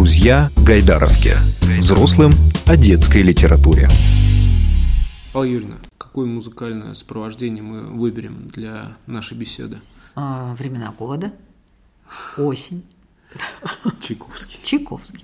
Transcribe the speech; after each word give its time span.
Друзья 0.00 0.48
Гайдаровки. 0.66 1.34
Взрослым 1.78 2.32
о 2.66 2.74
детской 2.78 3.20
литературе. 3.20 3.90
Алла 5.34 5.44
Юрьевна, 5.44 5.76
какое 5.98 6.24
музыкальное 6.24 6.94
сопровождение 6.94 7.62
мы 7.62 7.82
выберем 7.82 8.48
для 8.48 8.96
нашей 9.04 9.36
беседы? 9.36 9.78
А, 10.14 10.54
времена 10.54 10.94
года, 10.98 11.34
осень. 12.38 12.82
Чайковский. 14.00 14.58
Чайковский. 14.62 15.22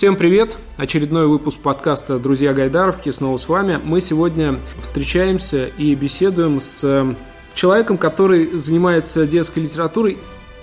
Всем 0.00 0.16
привет! 0.16 0.56
Очередной 0.78 1.26
выпуск 1.26 1.58
подкаста 1.58 2.18
«Друзья 2.18 2.54
Гайдаровки» 2.54 3.10
снова 3.10 3.36
с 3.36 3.46
вами. 3.50 3.78
Мы 3.84 4.00
сегодня 4.00 4.58
встречаемся 4.80 5.66
и 5.76 5.94
беседуем 5.94 6.62
с 6.62 7.14
человеком, 7.52 7.98
который 7.98 8.46
занимается 8.52 9.26
детской 9.26 9.58
литературой. 9.58 10.16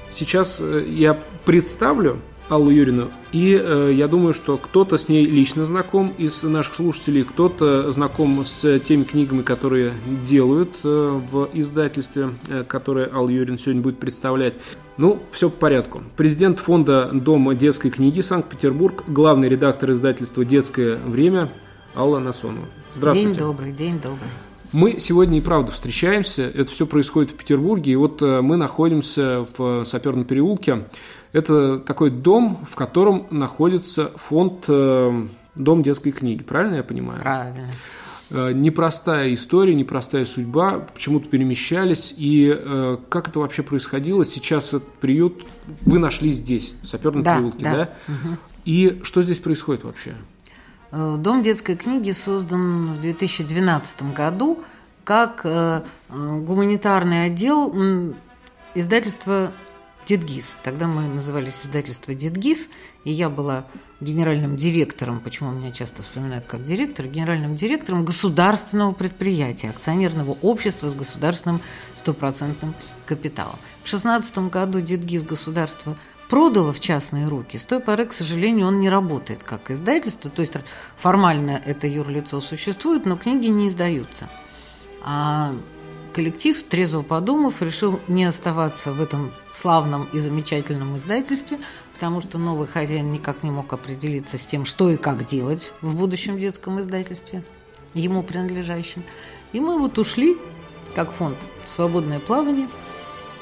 Сейчас 0.10 0.58
э, 0.60 0.84
я 0.90 1.20
представлю 1.46 2.20
Аллу 2.50 2.70
Юрину. 2.70 3.10
И 3.32 3.60
э, 3.62 3.92
я 3.94 4.08
думаю, 4.08 4.34
что 4.34 4.58
кто-то 4.58 4.98
с 4.98 5.10
ней 5.10 5.26
лично 5.26 5.66
знаком 5.66 6.14
из 6.18 6.44
наших 6.44 6.76
слушателей, 6.76 7.24
кто-то 7.24 7.92
знаком 7.92 8.46
с 8.46 8.80
теми 8.80 9.04
книгами, 9.04 9.42
которые 9.42 9.94
делают 10.28 10.72
э, 10.84 11.20
в 11.30 11.50
издательстве, 11.54 12.30
э, 12.48 12.64
которое 12.64 13.10
Алла 13.14 13.30
Юрин 13.30 13.58
сегодня 13.58 13.82
будет 13.82 14.00
представлять. 14.00 14.54
Ну, 14.98 15.20
все 15.32 15.50
по 15.50 15.58
порядку. 15.58 16.04
Президент 16.16 16.60
фонда 16.60 17.10
Дома 17.12 17.54
детской 17.54 17.90
книги 17.90 18.22
Санкт-Петербург, 18.22 19.04
главный 19.08 19.50
редактор 19.50 19.92
издательства 19.92 20.46
«Детское 20.46 20.96
время» 20.96 21.50
Алла 21.96 22.20
Насонова. 22.20 22.66
Здравствуйте. 22.94 23.30
День 23.30 23.38
добрый, 23.38 23.72
день 23.74 24.00
добрый. 24.02 24.30
Мы 24.72 25.00
сегодня 25.00 25.38
и 25.38 25.42
правда 25.42 25.72
встречаемся. 25.72 26.44
Это 26.44 26.72
все 26.72 26.86
происходит 26.86 27.32
в 27.32 27.36
Петербурге. 27.36 27.94
И 27.94 27.96
вот 27.96 28.22
э, 28.22 28.42
мы 28.42 28.58
находимся 28.58 29.46
в 29.58 29.84
Саперном 29.86 30.26
переулке. 30.26 30.86
Это 31.32 31.80
такой 31.80 32.10
дом, 32.10 32.66
в 32.70 32.76
котором 32.76 33.28
находится 33.32 34.12
фонд 34.16 34.66
э, 34.68 35.28
Дом 35.58 35.84
детской 35.84 36.12
книги. 36.12 36.44
Правильно 36.44 36.76
я 36.76 36.84
понимаю? 36.84 37.22
Правильно. 37.22 37.72
Э, 38.30 38.52
непростая 38.52 39.34
история, 39.34 39.74
непростая 39.74 40.26
судьба, 40.26 40.86
почему-то 40.94 41.30
перемещались. 41.30 42.14
И 42.18 42.54
э, 42.56 42.98
как 43.10 43.30
это 43.30 43.40
вообще 43.40 43.64
происходило? 43.64 44.26
Сейчас 44.26 44.70
этот 44.70 44.92
приют 44.96 45.46
вы 45.82 46.00
нашли 46.00 46.32
здесь, 46.32 46.76
в 46.82 46.88
Саперном 46.88 47.24
да, 47.24 47.38
переулке, 47.38 47.64
да? 47.64 47.74
да? 47.74 47.94
Угу. 48.08 48.38
И 48.66 49.00
что 49.04 49.22
здесь 49.22 49.40
происходит 49.40 49.84
вообще? 49.84 50.16
Дом 50.98 51.44
детской 51.44 51.76
книги 51.76 52.10
создан 52.10 52.94
в 52.94 53.02
2012 53.02 54.14
году 54.16 54.64
как 55.04 55.46
гуманитарный 56.10 57.26
отдел 57.26 58.16
издательства 58.74 59.52
Дедгиз. 60.08 60.56
Тогда 60.64 60.88
мы 60.88 61.04
назывались 61.04 61.62
издательство 61.64 62.16
Дедгиз, 62.16 62.70
и 63.04 63.12
я 63.12 63.30
была 63.30 63.66
генеральным 64.00 64.56
директором, 64.58 65.20
почему 65.20 65.52
меня 65.52 65.72
часто 65.72 66.02
вспоминают 66.02 66.48
как 66.48 66.66
директор, 66.66 67.06
генеральным 67.06 67.56
директором 67.56 68.04
государственного 68.04 68.94
предприятия, 68.94 69.70
акционерного 69.70 70.36
общества 70.42 70.90
с 70.90 70.96
государственным 70.96 71.62
стопроцентным 71.96 72.74
капиталом. 73.06 73.58
В 73.84 73.90
2016 73.90 74.38
году 74.50 74.82
Дедгиз 74.82 75.22
государство 75.22 75.96
продало 76.30 76.74
в 76.74 76.80
частные 76.80 77.28
руки. 77.28 77.58
С 77.58 77.64
той 77.64 77.80
поры, 77.80 78.06
к 78.06 78.14
сожалению, 78.14 78.68
он 78.68 78.80
не 78.80 78.90
работает 78.90 79.44
как 79.44 79.72
издательство, 79.72 80.30
то 80.30 80.42
есть 80.42 80.54
формально 80.96 81.62
это 81.66 81.88
юрлицо 81.88 82.42
существует, 82.42 83.06
но 83.06 83.18
книги 83.18 83.48
не 83.48 83.68
издаются. 83.68 84.30
А 85.04 85.56
коллектив, 86.14 86.62
трезво 86.64 87.02
подумав, 87.02 87.62
решил 87.62 88.00
не 88.08 88.26
оставаться 88.26 88.92
в 88.92 89.02
этом 89.02 89.32
славном 89.54 90.08
и 90.14 90.20
замечательном 90.20 90.98
издательстве, 90.98 91.60
потому 91.94 92.22
что 92.22 92.38
новый 92.38 92.68
хозяин 92.68 93.12
никак 93.12 93.44
не 93.44 93.52
мог 93.52 93.72
определиться 93.72 94.38
с 94.38 94.46
тем, 94.46 94.66
что 94.66 94.90
и 94.90 94.98
как 94.98 95.26
делать 95.26 95.72
в 95.82 95.96
будущем 95.96 96.40
детском 96.40 96.80
издательстве, 96.82 97.44
ему 97.94 98.24
принадлежащем. 98.24 99.04
И 99.54 99.60
мы 99.60 99.80
вот 99.80 99.98
ушли, 99.98 100.38
как 100.94 101.12
фонд 101.12 101.38
«Свободное 101.68 102.20
плавание». 102.20 102.68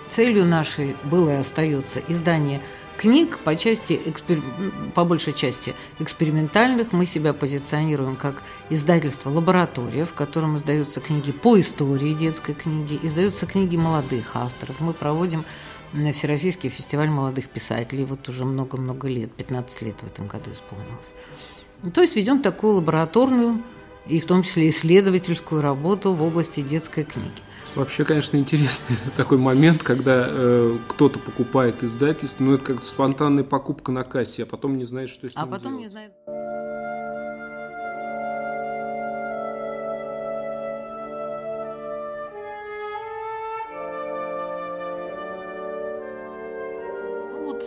Целью 0.10 0.46
нашей 0.46 0.96
было 1.04 1.30
и 1.32 1.40
остается 1.40 2.00
издание– 2.08 2.62
книг 2.98 3.40
по 3.40 3.56
части, 3.56 4.00
экспер... 4.06 4.42
по 4.94 5.04
большей 5.04 5.34
части 5.34 5.74
экспериментальных. 6.00 6.92
Мы 6.92 7.06
себя 7.06 7.34
позиционируем 7.34 8.16
как 8.16 8.42
издательство 8.70 9.30
«Лаборатория», 9.30 10.06
в 10.06 10.14
котором 10.14 10.58
издаются 10.58 11.02
книги 11.02 11.32
по 11.32 11.60
истории 11.60 12.14
детской 12.14 12.56
книги, 12.56 13.00
издаются 13.02 13.46
книги 13.46 13.78
молодых 13.78 14.36
авторов. 14.36 14.80
Мы 14.80 14.94
проводим 14.94 15.46
Всероссийский 15.94 16.70
фестиваль 16.70 17.10
молодых 17.10 17.48
писателей. 17.50 18.06
Вот 18.06 18.28
уже 18.28 18.44
много-много 18.44 19.08
лет, 19.08 19.32
15 19.34 19.82
лет 19.82 19.96
в 20.02 20.08
этом 20.08 20.28
году 20.28 20.52
исполнилось. 20.52 21.94
То 21.94 22.02
есть 22.02 22.16
ведем 22.16 22.42
такую 22.42 22.76
лабораторную 22.76 23.62
и 24.08 24.20
в 24.20 24.26
том 24.26 24.44
числе 24.44 24.70
исследовательскую 24.70 25.62
работу 25.62 26.14
в 26.14 26.22
области 26.24 26.62
детской 26.62 27.04
книги. 27.04 27.42
Вообще, 27.76 28.06
конечно, 28.06 28.38
интересный 28.38 28.96
такой 29.18 29.38
момент, 29.38 29.84
когда 29.84 30.28
э, 30.30 30.78
кто-то 30.88 31.20
покупает 31.20 31.84
издательство, 31.84 32.44
ну 32.44 32.54
это 32.54 32.74
как 32.74 32.84
спонтанная 32.86 33.44
покупка 33.44 33.92
на 33.92 34.04
кассе, 34.04 34.44
а 34.44 34.46
потом 34.46 34.78
не 34.78 34.86
знает, 34.86 35.10
что 35.10 35.30
с 35.30 35.34
а 35.36 35.42
ним 35.42 35.54
А 35.54 35.58
потом 35.58 35.72
делать. 35.74 35.84
не 35.86 35.90
знает. 35.90 36.14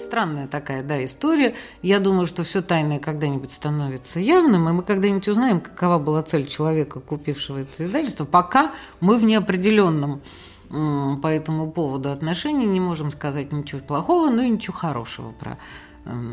Странная 0.09 0.49
такая, 0.49 0.83
да, 0.83 1.05
история. 1.05 1.55
Я 1.83 2.01
думаю, 2.01 2.27
что 2.27 2.43
все 2.45 2.63
тайное 2.63 2.99
когда-нибудь 2.99 3.53
становится 3.53 4.21
явным, 4.21 4.69
и 4.69 4.73
мы 4.73 4.83
когда-нибудь 4.83 5.29
узнаем, 5.29 5.61
какова 5.61 5.99
была 5.99 6.23
цель 6.23 6.47
человека, 6.47 7.01
купившего 7.01 7.59
это 7.59 7.85
издательство. 7.85 8.25
Пока 8.25 8.73
мы 9.01 9.19
в 9.19 9.25
неопределенном 9.25 10.23
по 10.71 11.27
этому 11.27 11.71
поводу 11.71 12.11
отношении 12.11 12.67
не 12.67 12.81
можем 12.81 13.11
сказать 13.13 13.53
ничего 13.53 13.81
плохого, 13.81 14.31
но 14.31 14.43
и 14.43 14.51
ничего 14.51 14.75
хорошего 14.75 15.33
про 15.33 15.59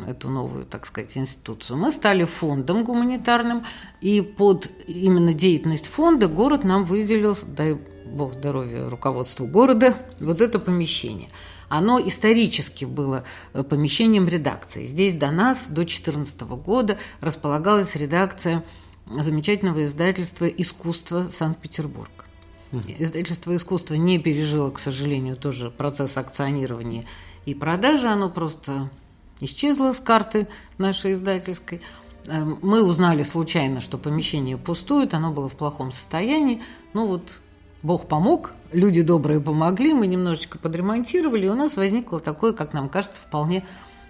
эту 0.08 0.30
новую, 0.30 0.66
так 0.66 0.85
сказать, 0.85 1.18
институцию. 1.18 1.78
Мы 1.78 1.91
стали 1.91 2.24
фондом 2.24 2.85
гуманитарным, 2.85 3.66
и 4.00 4.22
под 4.22 4.69
именно 4.88 5.34
деятельность 5.34 5.88
фонда 5.88 6.28
город 6.28 6.64
нам 6.64 6.85
выделил, 6.85 7.38
дай 7.46 7.78
бог 8.05 8.33
здоровья 8.33 8.89
руководству 8.89 9.47
города, 9.47 9.95
вот 10.19 10.41
это 10.41 10.59
помещение– 10.59 11.29
оно 11.69 11.99
исторически 11.99 12.85
было 12.85 13.23
э, 13.53 13.63
помещением 13.63 14.27
редакции. 14.27 14.85
Здесь 14.85 15.13
до 15.13 15.31
нас, 15.31 15.66
до 15.67 15.75
2014 15.75 16.41
года, 16.41 16.97
располагалась 17.21 17.95
редакция 17.95 18.63
замечательного 19.07 19.85
издательства 19.85 20.45
«Искусство 20.45 21.29
Санкт-Петербург». 21.35 22.11
Издательство 22.99 23.55
искусства 23.55 23.93
не 23.93 24.19
пережило, 24.19 24.69
к 24.69 24.79
сожалению, 24.79 25.37
тоже 25.37 25.72
процесс 25.72 26.17
акционирования 26.17 27.05
и 27.45 27.53
продажи. 27.53 28.07
Оно 28.07 28.29
просто 28.29 28.89
исчезло 29.39 29.93
с 29.93 29.99
карты 29.99 30.49
нашей 30.77 31.13
издательской. 31.13 31.81
Эм, 32.27 32.59
мы 32.61 32.83
узнали 32.83 33.23
случайно, 33.23 33.79
что 33.79 33.97
помещение 33.97 34.57
пустует, 34.57 35.13
оно 35.13 35.31
было 35.31 35.47
в 35.47 35.55
плохом 35.55 35.93
состоянии. 35.93 36.61
Ну 36.93 37.08
вот 37.08 37.40
Бог 37.85 38.08
помог, 38.08 38.53
люди 38.72 39.03
добрые 39.03 39.40
помогли, 39.40 39.93
мы 39.93 40.08
немножечко 40.08 40.58
подремонтировали, 40.58 41.46
и 41.46 41.49
у 41.49 41.53
нас 41.53 41.76
возникло 41.76 42.20
такое, 42.20 42.52
как 42.52 42.73
нам 42.73 42.90
кажется, 42.90 43.22
вполне 43.22 43.64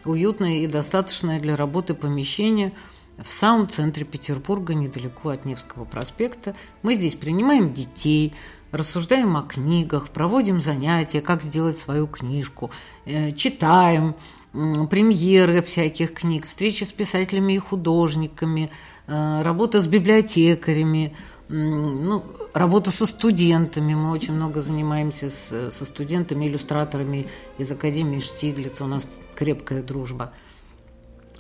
уютное 0.06 0.60
и 0.60 0.68
достаточное 0.68 1.42
для 1.42 1.58
работы 1.58 1.94
помещение 1.94 2.72
в 3.18 3.28
самом 3.28 3.68
центре 3.68 4.06
Петербурга, 4.06 4.76
недалеко 4.76 5.28
от 5.28 5.44
Невского 5.44 5.84
проспекта. 5.84 6.56
Мы 6.84 6.96
здесь 6.96 7.16
принимаем 7.16 7.74
детей, 7.74 8.34
рассуждаем 8.72 9.36
о 9.36 9.42
книгах, 9.42 10.08
проводим 10.08 10.62
занятия, 10.62 11.20
как 11.20 11.44
сделать 11.44 11.78
свою 11.78 12.08
книжку, 12.08 12.72
э, 13.04 13.34
читаем 13.34 14.16
премьеры 14.54 15.62
всяких 15.62 16.14
книг, 16.14 16.46
встречи 16.46 16.86
с 16.86 16.94
писателями 16.94 17.52
и 17.52 17.58
художниками, 17.58 18.72
э, 19.08 19.42
работа 19.42 19.82
с 19.82 19.88
библиотекарями– 19.88 21.14
ну, 21.48 22.24
работа 22.54 22.92
со 22.92 23.06
студентами. 23.06 23.94
Мы 23.94 24.12
очень 24.12 24.34
много 24.34 24.62
занимаемся 24.62 25.30
с, 25.30 25.72
со 25.72 25.86
студентами, 25.86 26.48
иллюстраторами 26.48 27.28
из 27.58 27.72
Академии 27.72 28.20
Штиглица. 28.20 28.84
У 28.84 28.88
нас 28.88 29.08
крепкая 29.36 29.84
дружба. 29.84 30.32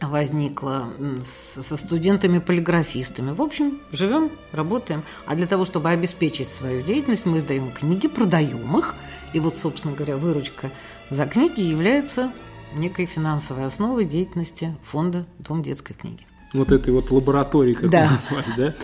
возникла 0.01 0.93
со 1.21 1.77
студентами-полиграфистами. 1.77 3.31
В 3.31 3.41
общем, 3.41 3.79
живем, 3.91 4.31
работаем. 4.51 5.03
А 5.25 5.35
для 5.35 5.47
того, 5.47 5.65
чтобы 5.65 5.89
обеспечить 5.89 6.47
свою 6.47 6.83
деятельность, 6.83 7.25
мы 7.25 7.39
издаем 7.39 7.71
книги, 7.71 8.07
продаем 8.07 8.77
их. 8.77 8.95
И 9.33 9.39
вот, 9.39 9.57
собственно 9.57 9.93
говоря, 9.93 10.17
выручка 10.17 10.71
за 11.09 11.25
книги 11.25 11.61
является 11.61 12.31
некой 12.75 13.05
финансовой 13.05 13.65
основой 13.65 14.05
деятельности 14.05 14.75
фонда 14.83 15.25
«Дом 15.39 15.63
детской 15.63 15.93
книги». 15.93 16.25
Вот 16.53 16.71
этой 16.71 16.93
вот 16.93 17.11
лаборатории, 17.11 17.73
как 17.73 17.89
да. 17.89 18.05
вы 18.05 18.11
назвали, 18.11 18.53
да? 18.57 18.75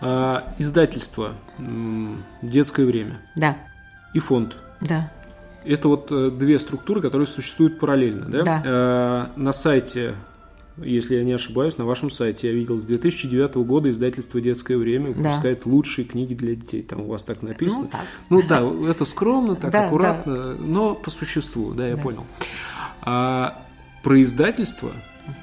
А, 0.00 0.54
издательство 0.58 1.34
«Детское 2.42 2.86
время». 2.86 3.20
Да. 3.36 3.56
И 4.14 4.18
фонд. 4.18 4.56
Да. 4.80 5.10
Это 5.64 5.88
вот 5.88 6.10
э, 6.10 6.30
две 6.30 6.58
структуры, 6.58 7.02
которые 7.02 7.26
существуют 7.26 7.78
параллельно, 7.78 8.26
да? 8.26 8.42
Да. 8.42 8.62
А, 8.64 9.32
на 9.36 9.52
сайте 9.52 10.14
если 10.82 11.16
я 11.16 11.24
не 11.24 11.32
ошибаюсь, 11.32 11.76
на 11.76 11.84
вашем 11.84 12.10
сайте 12.10 12.48
я 12.48 12.54
видел 12.54 12.80
с 12.80 12.84
2009 12.84 13.56
года 13.56 13.90
издательство 13.90 14.40
«Детское 14.40 14.76
время» 14.76 15.10
выпускает 15.10 15.62
да. 15.64 15.70
лучшие 15.70 16.04
книги 16.04 16.34
для 16.34 16.54
детей. 16.54 16.82
Там 16.82 17.02
у 17.02 17.06
вас 17.06 17.22
так 17.22 17.42
написано. 17.42 17.82
Ну, 17.82 17.88
так. 17.88 18.00
ну 18.30 18.42
да, 18.42 18.90
это 18.90 19.04
скромно, 19.04 19.56
так 19.56 19.70
да, 19.72 19.86
аккуратно, 19.86 20.54
да. 20.54 20.56
но 20.58 20.94
по 20.94 21.10
существу, 21.10 21.72
да, 21.72 21.88
я 21.88 21.96
да. 21.96 22.02
понял. 22.02 22.24
А 23.02 23.62
про 24.02 24.22
издательство 24.22 24.92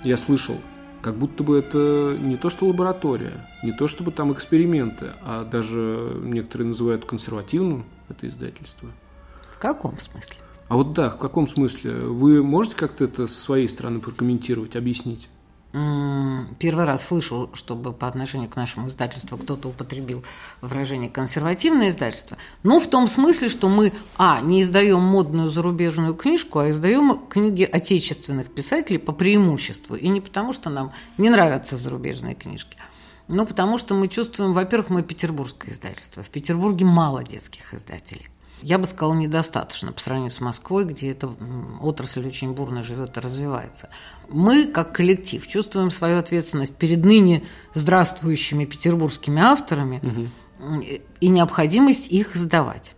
я 0.03 0.17
слышал, 0.17 0.57
как 1.01 1.15
будто 1.15 1.43
бы 1.43 1.57
это 1.57 2.17
не 2.19 2.37
то 2.37 2.49
что 2.49 2.65
лаборатория, 2.65 3.47
не 3.63 3.71
то 3.71 3.87
чтобы 3.87 4.11
там 4.11 4.33
эксперименты, 4.33 5.13
а 5.21 5.43
даже 5.43 6.19
некоторые 6.21 6.69
называют 6.69 7.05
консервативным 7.05 7.85
это 8.09 8.27
издательство. 8.27 8.89
В 9.55 9.59
каком 9.59 9.99
смысле? 9.99 10.37
А 10.67 10.75
вот 10.75 10.93
да, 10.93 11.09
в 11.09 11.17
каком 11.17 11.47
смысле? 11.47 11.93
Вы 11.93 12.43
можете 12.43 12.75
как-то 12.75 13.05
это 13.05 13.27
со 13.27 13.39
своей 13.39 13.69
стороны 13.69 13.99
прокомментировать, 13.99 14.75
объяснить? 14.75 15.29
Первый 16.59 16.85
раз 16.85 17.05
слышу, 17.05 17.49
чтобы 17.53 17.93
по 17.93 18.07
отношению 18.07 18.49
к 18.49 18.55
нашему 18.55 18.87
издательству 18.87 19.37
кто-то 19.37 19.69
употребил 19.69 20.23
выражение 20.61 21.09
«консервативное 21.09 21.89
издательство». 21.89 22.37
Ну, 22.63 22.79
в 22.79 22.87
том 22.87 23.07
смысле, 23.07 23.49
что 23.49 23.69
мы, 23.69 23.93
а, 24.17 24.41
не 24.41 24.61
издаем 24.61 25.01
модную 25.01 25.49
зарубежную 25.49 26.13
книжку, 26.13 26.59
а 26.59 26.71
издаем 26.71 27.27
книги 27.29 27.63
отечественных 27.63 28.53
писателей 28.53 28.99
по 28.99 29.11
преимуществу. 29.11 29.95
И 29.95 30.07
не 30.07 30.21
потому, 30.21 30.53
что 30.53 30.69
нам 30.69 30.93
не 31.17 31.29
нравятся 31.29 31.77
зарубежные 31.77 32.35
книжки, 32.35 32.77
но 33.27 33.45
потому 33.45 33.77
что 33.77 33.93
мы 33.93 34.07
чувствуем, 34.07 34.53
во-первых, 34.53 34.89
мы 34.89 35.03
петербургское 35.03 35.73
издательство. 35.73 36.23
В 36.23 36.29
Петербурге 36.29 36.85
мало 36.85 37.23
детских 37.23 37.73
издателей 37.73 38.29
я 38.61 38.77
бы 38.77 38.87
сказала, 38.87 39.13
недостаточно 39.13 39.91
по 39.91 40.01
сравнению 40.01 40.31
с 40.31 40.41
Москвой, 40.41 40.85
где 40.85 41.11
эта 41.11 41.29
отрасль 41.81 42.25
очень 42.27 42.53
бурно 42.53 42.83
живет 42.83 43.17
и 43.17 43.19
развивается. 43.19 43.89
Мы, 44.29 44.65
как 44.65 44.93
коллектив, 44.93 45.45
чувствуем 45.47 45.91
свою 45.91 46.17
ответственность 46.17 46.75
перед 46.75 47.03
ныне 47.05 47.43
здравствующими 47.73 48.65
петербургскими 48.65 49.41
авторами 49.41 50.01
угу. 50.59 50.83
и 51.19 51.27
необходимость 51.27 52.07
их 52.07 52.35
сдавать. 52.35 52.93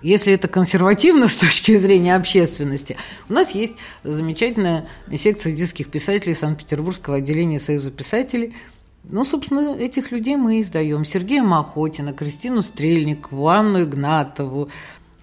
Если 0.00 0.32
это 0.32 0.46
консервативно 0.46 1.26
с 1.26 1.34
точки 1.34 1.76
зрения 1.76 2.14
общественности, 2.14 2.96
у 3.28 3.32
нас 3.32 3.50
есть 3.50 3.74
замечательная 4.04 4.88
секция 5.16 5.52
детских 5.52 5.90
писателей 5.90 6.36
Санкт-Петербургского 6.36 7.16
отделения 7.16 7.60
Союза 7.60 7.90
писателей– 7.90 8.54
ну, 9.10 9.24
собственно, 9.24 9.74
этих 9.74 10.12
людей 10.12 10.36
мы 10.36 10.60
издаем. 10.60 11.04
Сергея 11.04 11.42
Махотина, 11.42 12.12
Кристину 12.12 12.62
Стрельникову, 12.62 13.48
Анну 13.48 13.84
Игнатову, 13.84 14.68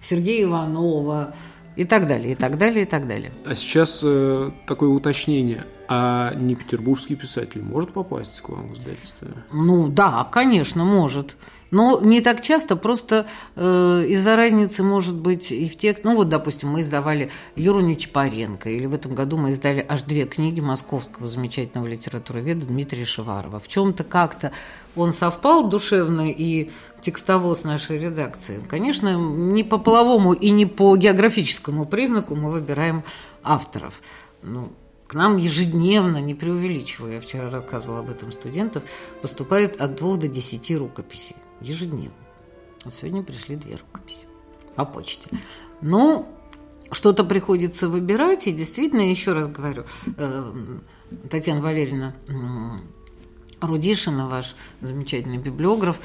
Сергея 0.02 0.44
Иванова 0.44 1.34
и 1.76 1.84
так 1.84 2.08
далее, 2.08 2.32
и 2.32 2.34
так 2.34 2.58
далее, 2.58 2.82
и 2.82 2.86
так 2.86 3.06
далее. 3.06 3.32
А 3.44 3.54
сейчас 3.54 4.00
э, 4.02 4.50
такое 4.66 4.88
уточнение. 4.88 5.64
А 5.88 6.34
не 6.34 6.56
петербургский 6.56 7.14
писатель 7.14 7.62
может 7.62 7.92
попасть 7.92 8.40
к 8.40 8.48
вам 8.48 8.68
в 8.68 8.74
издательство? 8.74 9.28
Ну 9.52 9.88
да, 9.88 10.24
конечно, 10.24 10.84
может. 10.84 11.36
Но 11.70 12.00
не 12.00 12.20
так 12.20 12.42
часто, 12.42 12.76
просто 12.76 13.26
э, 13.56 14.04
из-за 14.08 14.36
разницы, 14.36 14.82
может 14.82 15.16
быть, 15.16 15.50
и 15.50 15.68
в 15.68 15.76
текст. 15.76 16.04
Ну, 16.04 16.14
вот, 16.14 16.28
допустим, 16.28 16.70
мы 16.70 16.82
издавали 16.82 17.30
Юру 17.56 17.80
Нечапаренко, 17.80 18.70
или 18.70 18.86
в 18.86 18.94
этом 18.94 19.14
году 19.14 19.36
мы 19.36 19.52
издали 19.52 19.84
аж 19.88 20.02
две 20.04 20.26
книги 20.26 20.60
московского 20.60 21.26
замечательного 21.26 21.88
литературоведа 21.88 22.66
Дмитрия 22.66 23.04
Шеварова. 23.04 23.58
В 23.58 23.66
чем-то 23.66 24.04
как-то 24.04 24.52
он 24.94 25.12
совпал 25.12 25.68
душевно 25.68 26.30
и 26.30 26.70
текстово 27.00 27.54
с 27.54 27.64
нашей 27.64 27.98
редакцией. 27.98 28.62
Конечно, 28.68 29.16
не 29.16 29.64
по 29.64 29.78
половому 29.78 30.34
и 30.34 30.50
не 30.50 30.66
по 30.66 30.96
географическому 30.96 31.84
признаку 31.84 32.36
мы 32.36 32.52
выбираем 32.52 33.02
авторов. 33.42 34.00
Ну, 34.42 34.68
к 35.08 35.14
нам 35.14 35.36
ежедневно, 35.36 36.18
не 36.18 36.34
преувеличиваю, 36.34 37.14
я 37.14 37.20
вчера 37.20 37.50
рассказывала 37.50 38.00
об 38.00 38.10
этом 38.10 38.32
студентов, 38.32 38.84
поступает 39.22 39.80
от 39.80 39.96
двух 39.96 40.18
до 40.18 40.28
десяти 40.28 40.76
рукописей 40.76 41.36
ежедневно. 41.60 42.16
Вот 42.84 42.94
сегодня 42.94 43.22
пришли 43.22 43.56
две 43.56 43.76
рукописи 43.76 44.26
по 44.74 44.84
почте. 44.84 45.28
Ну, 45.82 46.28
что-то 46.92 47.24
приходится 47.24 47.88
выбирать, 47.88 48.46
и 48.46 48.52
действительно, 48.52 49.00
еще 49.00 49.32
раз 49.32 49.48
говорю, 49.48 49.84
э, 50.16 50.52
Татьяна 51.30 51.60
Валерьевна 51.60 52.14
Рудишина, 53.60 54.28
ваш 54.28 54.54
замечательный 54.80 55.38
библиограф, 55.38 55.98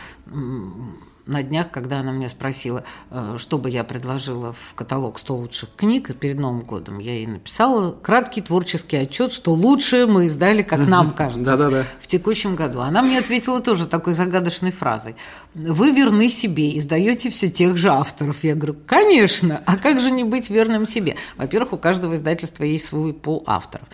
на 1.26 1.44
днях, 1.44 1.70
когда 1.72 2.00
она 2.00 2.12
меня 2.12 2.30
спросила, 2.30 2.84
э, 3.10 3.36
что 3.38 3.58
бы 3.58 3.70
я 3.70 3.84
предложила 3.84 4.54
в 4.54 4.74
каталог 4.76 5.20
100 5.20 5.36
лучших 5.36 5.70
книг 5.76 6.16
перед 6.18 6.38
Новым 6.38 6.62
годом, 6.62 7.00
я 7.00 7.14
ей 7.14 7.28
написала 7.28 7.92
краткий 7.92 8.42
творческий 8.42 8.98
отчет, 8.98 9.32
что 9.32 9.54
лучшее 9.54 10.06
мы 10.06 10.26
издали, 10.26 10.62
как 10.64 10.80
нам 10.80 11.12
кажется, 11.12 11.58
в, 11.58 11.86
в 12.02 12.08
текущем 12.08 12.56
году. 12.56 12.82
Она 12.82 13.02
мне 13.02 13.20
ответила 13.20 13.62
тоже 13.62 13.88
такой 13.88 14.14
загадочной 14.14 14.72
фразой. 14.72 15.16
Вы 15.54 15.92
верны 15.92 16.30
себе, 16.30 16.78
издаете 16.78 17.30
все 17.30 17.50
тех 17.50 17.78
же 17.78 17.90
авторов. 17.90 18.44
Я 18.44 18.56
говорю, 18.56 18.76
конечно, 18.86 19.62
а 19.66 19.78
как 19.78 20.00
же 20.00 20.12
не 20.12 20.24
быть 20.24 20.50
верным 20.50 20.86
себе? 20.86 21.16
Во-первых, 21.38 21.74
у 21.74 21.78
каждого 21.78 22.16
издательства 22.16 22.64
есть 22.64 22.86
свой 22.86 23.14
пол 23.14 23.44
авторов. 23.46 23.88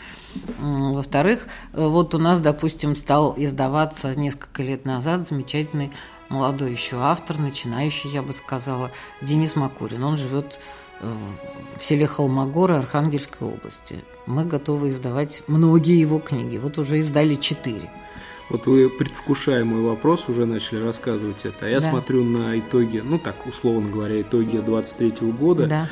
Во-вторых, 0.59 1.47
вот 1.74 2.13
у 2.13 2.19
нас, 2.19 2.41
допустим, 2.41 2.95
стал 2.95 3.33
издаваться 3.38 4.15
несколько 4.15 4.63
лет 4.63 4.85
назад 4.85 5.27
замечательный 5.27 5.91
молодой 6.29 6.71
еще 6.71 6.97
автор, 6.97 7.38
начинающий, 7.38 8.09
я 8.09 8.21
бы 8.21 8.33
сказала, 8.33 8.91
Денис 9.21 9.56
Макурин. 9.56 10.03
Он 10.03 10.18
живет 10.18 10.59
э, 11.00 11.13
в 11.79 11.83
селе 11.83 12.07
Холмогоры 12.07 12.75
Архангельской 12.75 13.47
области. 13.47 14.03
Мы 14.25 14.45
готовы 14.45 14.89
издавать 14.89 15.44
многие 15.47 16.00
его 16.00 16.19
книги. 16.19 16.57
Вот 16.57 16.77
уже 16.77 17.00
издали 17.00 17.35
четыре. 17.35 17.89
Вот 18.50 18.65
вы, 18.65 18.89
предвкушая 18.89 19.65
мой 19.65 19.81
вопрос, 19.81 20.29
уже 20.29 20.45
начали 20.45 20.79
рассказывать 20.79 21.45
это. 21.45 21.65
А 21.65 21.69
я 21.69 21.79
да. 21.79 21.89
смотрю 21.89 22.24
на 22.24 22.57
итоги, 22.57 23.00
ну 23.03 23.19
так, 23.19 23.46
условно 23.46 23.89
говоря, 23.89 24.22
итоги 24.22 24.57
23 24.57 25.31
года. 25.31 25.67
Да. 25.67 25.88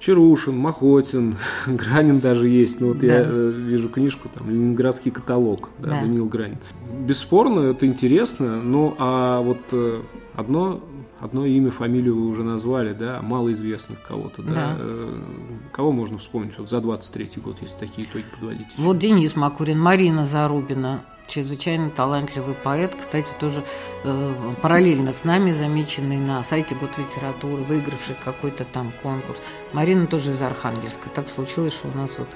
Чарушин, 0.00 0.56
Махотин, 0.56 1.36
Гранин 1.66 2.20
даже 2.20 2.48
есть. 2.48 2.80
Ну 2.80 2.88
вот 2.88 2.98
да. 2.98 3.06
я 3.06 3.22
э, 3.26 3.52
вижу 3.54 3.88
книжку, 3.90 4.28
там, 4.32 4.50
Ленинградский 4.50 5.10
каталог, 5.10 5.68
да, 5.78 5.90
да. 5.90 6.00
Даниил 6.00 6.26
Гранин. 6.26 6.58
Бесспорно, 7.06 7.60
это 7.70 7.86
интересно, 7.86 8.60
ну 8.62 8.94
а 8.98 9.42
вот 9.42 9.60
э, 9.72 10.00
одно, 10.34 10.80
одно 11.20 11.44
имя, 11.44 11.70
фамилию 11.70 12.16
вы 12.16 12.28
уже 12.28 12.42
назвали, 12.42 12.94
да, 12.94 13.20
малоизвестных 13.20 14.02
кого-то, 14.02 14.42
да. 14.42 14.52
да. 14.54 14.76
Э, 14.78 15.22
кого 15.70 15.92
можно 15.92 16.16
вспомнить 16.16 16.54
вот 16.58 16.70
за 16.70 16.80
23 16.80 17.30
год, 17.36 17.58
если 17.60 17.76
такие 17.76 18.08
итоги 18.08 18.24
подводить? 18.34 18.68
Вот 18.78 18.98
Денис 18.98 19.36
Макурин, 19.36 19.78
Марина 19.78 20.24
Зарубина, 20.24 21.02
чрезвычайно 21.30 21.90
талантливый 21.90 22.54
поэт, 22.54 22.94
кстати, 22.98 23.28
тоже 23.38 23.64
э, 24.04 24.54
параллельно 24.60 25.12
с 25.12 25.24
нами 25.24 25.52
замеченный 25.52 26.18
на 26.18 26.42
сайте 26.42 26.74
Год 26.74 26.90
литературы, 26.98 27.62
выигравший 27.62 28.16
какой-то 28.22 28.64
там 28.64 28.92
конкурс. 29.02 29.40
Марина 29.72 30.06
тоже 30.06 30.32
из 30.32 30.42
Архангельска. 30.42 31.08
Так 31.14 31.28
случилось, 31.28 31.72
что 31.72 31.88
у 31.88 31.96
нас 31.96 32.18
вот 32.18 32.28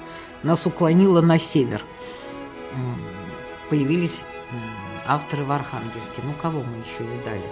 нас 0.43 0.65
уклонило 0.65 1.21
на 1.21 1.37
север. 1.37 1.81
Появились 3.69 4.21
авторы 5.05 5.43
в 5.43 5.51
Архангельске. 5.51 6.21
Ну, 6.23 6.33
кого 6.41 6.63
мы 6.63 6.77
еще 6.77 7.03
издали 7.13 7.43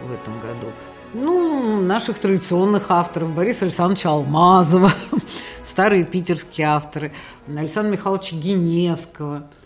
в 0.00 0.10
этом 0.10 0.40
году? 0.40 0.72
Ну, 1.12 1.80
наших 1.80 2.18
традиционных 2.18 2.90
авторов. 2.90 3.34
Бориса 3.34 3.64
Александровича 3.64 4.10
Алмазова, 4.10 4.92
старые 5.64 6.04
питерские 6.04 6.68
авторы, 6.68 7.12
Александра 7.48 7.92
Михайловича 7.92 8.36
Геневского– 8.36 9.50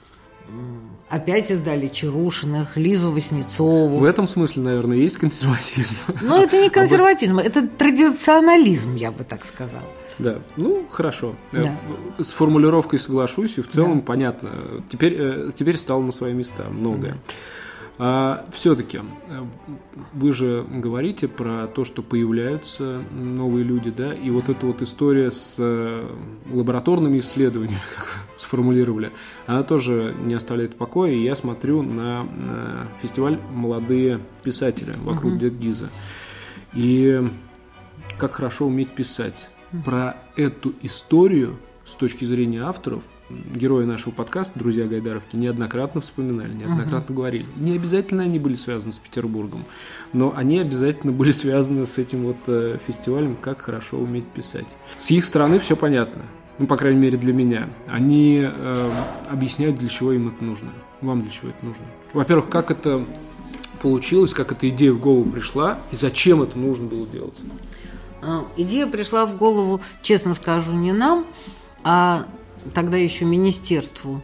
Опять 1.15 1.49
издали 1.53 1.87
Чарушиных, 1.87 2.77
Лизу 2.77 3.13
Васнецову. 3.13 3.99
В 3.99 4.05
этом 4.05 4.27
смысле, 4.27 4.65
наверное, 4.65 4.97
есть 4.97 5.19
консерватизм. 5.19 5.95
Ну, 6.21 6.43
это 6.43 6.61
не 6.61 6.69
консерватизм, 6.81 7.39
это 7.39 7.69
традиционализм, 7.69 8.97
я 8.97 9.13
бы 9.13 9.23
так 9.23 9.45
сказала. 9.45 9.87
Да, 10.19 10.41
ну 10.57 10.89
хорошо. 10.91 11.37
Э, 11.53 11.63
да. 11.63 11.79
С 12.19 12.33
формулировкой 12.33 12.99
соглашусь, 12.99 13.59
и 13.59 13.63
в 13.63 13.69
целом 13.69 14.01
да. 14.01 14.07
понятно. 14.07 14.51
Теперь, 14.89 15.15
э, 15.17 15.51
теперь 15.55 15.79
стало 15.79 16.03
на 16.03 16.11
свои 16.11 16.33
места 16.33 16.65
многое. 16.69 17.17
А 17.97 18.47
все-таки 18.51 18.99
э, 18.99 19.03
вы 20.13 20.33
же 20.33 20.67
говорите 20.69 21.29
про 21.29 21.69
то, 21.69 21.85
что 21.85 22.03
появляются 22.03 23.05
новые 23.13 23.63
люди, 23.63 23.91
да, 23.91 24.13
и 24.13 24.31
вот 24.31 24.49
эта 24.49 24.67
вот 24.67 24.83
история 24.83 25.31
с 25.31 25.57
э, 25.59 26.09
лабораторными 26.51 27.21
исследованиями, 27.21 27.79
как 27.97 28.07
вы 28.07 28.39
сформулировали, 28.39 29.13
она 29.47 29.63
тоже 29.63 30.15
не 30.25 30.35
оставляет 30.35 30.77
покоя. 30.77 31.13
И 31.13 31.23
я 31.23 31.37
смотрю 31.37 31.83
на, 31.83 32.25
на 32.25 32.89
фестиваль 33.01 33.39
«Молодые 33.53 34.21
писатели» 34.43 34.93
вокруг 35.05 35.35
mm-hmm. 35.35 35.59
Гиза. 35.59 35.91
И 36.75 37.23
как 38.19 38.35
хорошо 38.35 38.67
уметь 38.67 38.91
писать. 38.91 39.51
Про 39.85 40.17
эту 40.37 40.73
историю 40.83 41.57
с 41.85 41.95
точки 41.95 42.25
зрения 42.25 42.63
авторов 42.63 43.03
герои 43.31 43.85
нашего 43.85 44.13
подкаста, 44.13 44.59
друзья 44.59 44.87
Гайдаровки, 44.87 45.37
неоднократно 45.37 46.01
вспоминали, 46.01 46.53
неоднократно 46.53 47.13
угу. 47.13 47.15
говорили. 47.15 47.47
Не 47.57 47.73
обязательно 47.73 48.23
они 48.23 48.39
были 48.39 48.55
связаны 48.55 48.93
с 48.93 48.99
Петербургом, 48.99 49.65
но 50.13 50.33
они 50.37 50.59
обязательно 50.59 51.13
были 51.13 51.33
связаны 51.33 51.87
с 51.87 51.99
этим 51.99 52.25
вот 52.25 52.37
э, 52.47 52.79
фестивалем 52.87 53.37
«Как 53.37 53.63
хорошо 53.63 53.99
уметь 53.99 54.27
писать». 54.27 54.77
С 54.99 55.11
их 55.11 55.25
стороны 55.25 55.59
все 55.59 55.77
понятно, 55.77 56.23
ну, 56.59 56.67
по 56.67 56.77
крайней 56.77 57.01
мере, 57.01 57.19
для 57.19 57.33
меня. 57.33 57.69
Они 57.89 58.43
э, 58.45 58.91
объясняют, 59.29 59.77
для 59.77 59.89
чего 59.89 60.13
им 60.13 60.29
это 60.29 60.45
нужно. 60.45 60.71
Вам 61.01 61.23
для 61.23 61.31
чего 61.31 61.49
это 61.49 61.65
нужно. 61.65 61.85
Во-первых, 62.13 62.49
как 62.49 62.71
это 62.71 63.05
получилось, 63.83 64.33
как 64.33 64.53
эта 64.53 64.69
идея 64.69 64.93
в 64.93 65.01
голову 65.01 65.29
пришла 65.31 65.79
и 65.91 65.97
зачем 65.97 66.43
это 66.43 66.59
нужно 66.59 66.87
было 66.87 67.07
делать? 67.07 67.35
А, 68.23 68.45
идея 68.57 68.87
пришла 68.87 69.27
в 69.27 69.37
голову, 69.37 69.81
честно 70.01 70.35
скажу, 70.35 70.73
не 70.73 70.93
нам, 70.93 71.27
а 71.83 72.27
тогда 72.73 72.97
еще 72.97 73.25
Министерству 73.25 74.23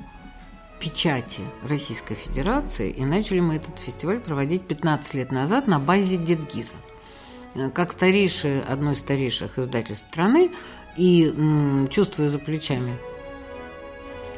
печати 0.80 1.42
Российской 1.68 2.14
Федерации, 2.14 2.90
и 2.90 3.04
начали 3.04 3.40
мы 3.40 3.56
этот 3.56 3.78
фестиваль 3.78 4.18
проводить 4.18 4.66
15 4.66 5.14
лет 5.14 5.30
назад 5.30 5.66
на 5.66 5.78
базе 5.78 6.16
Дедгиза. 6.16 6.74
Э, 7.54 7.70
как 7.70 7.92
старейшее, 7.92 8.62
одно 8.62 8.92
из 8.92 9.00
старейших 9.00 9.58
издательств 9.58 10.08
страны, 10.08 10.50
и 10.96 11.26
м, 11.26 11.88
чувствуя 11.88 12.28
за 12.28 12.38
плечами 12.38 12.96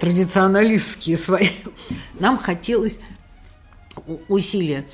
традиционалистские 0.01 1.17
свои, 1.17 1.49
нам 2.19 2.37
хотелось 2.39 2.99
усилия 4.29 4.85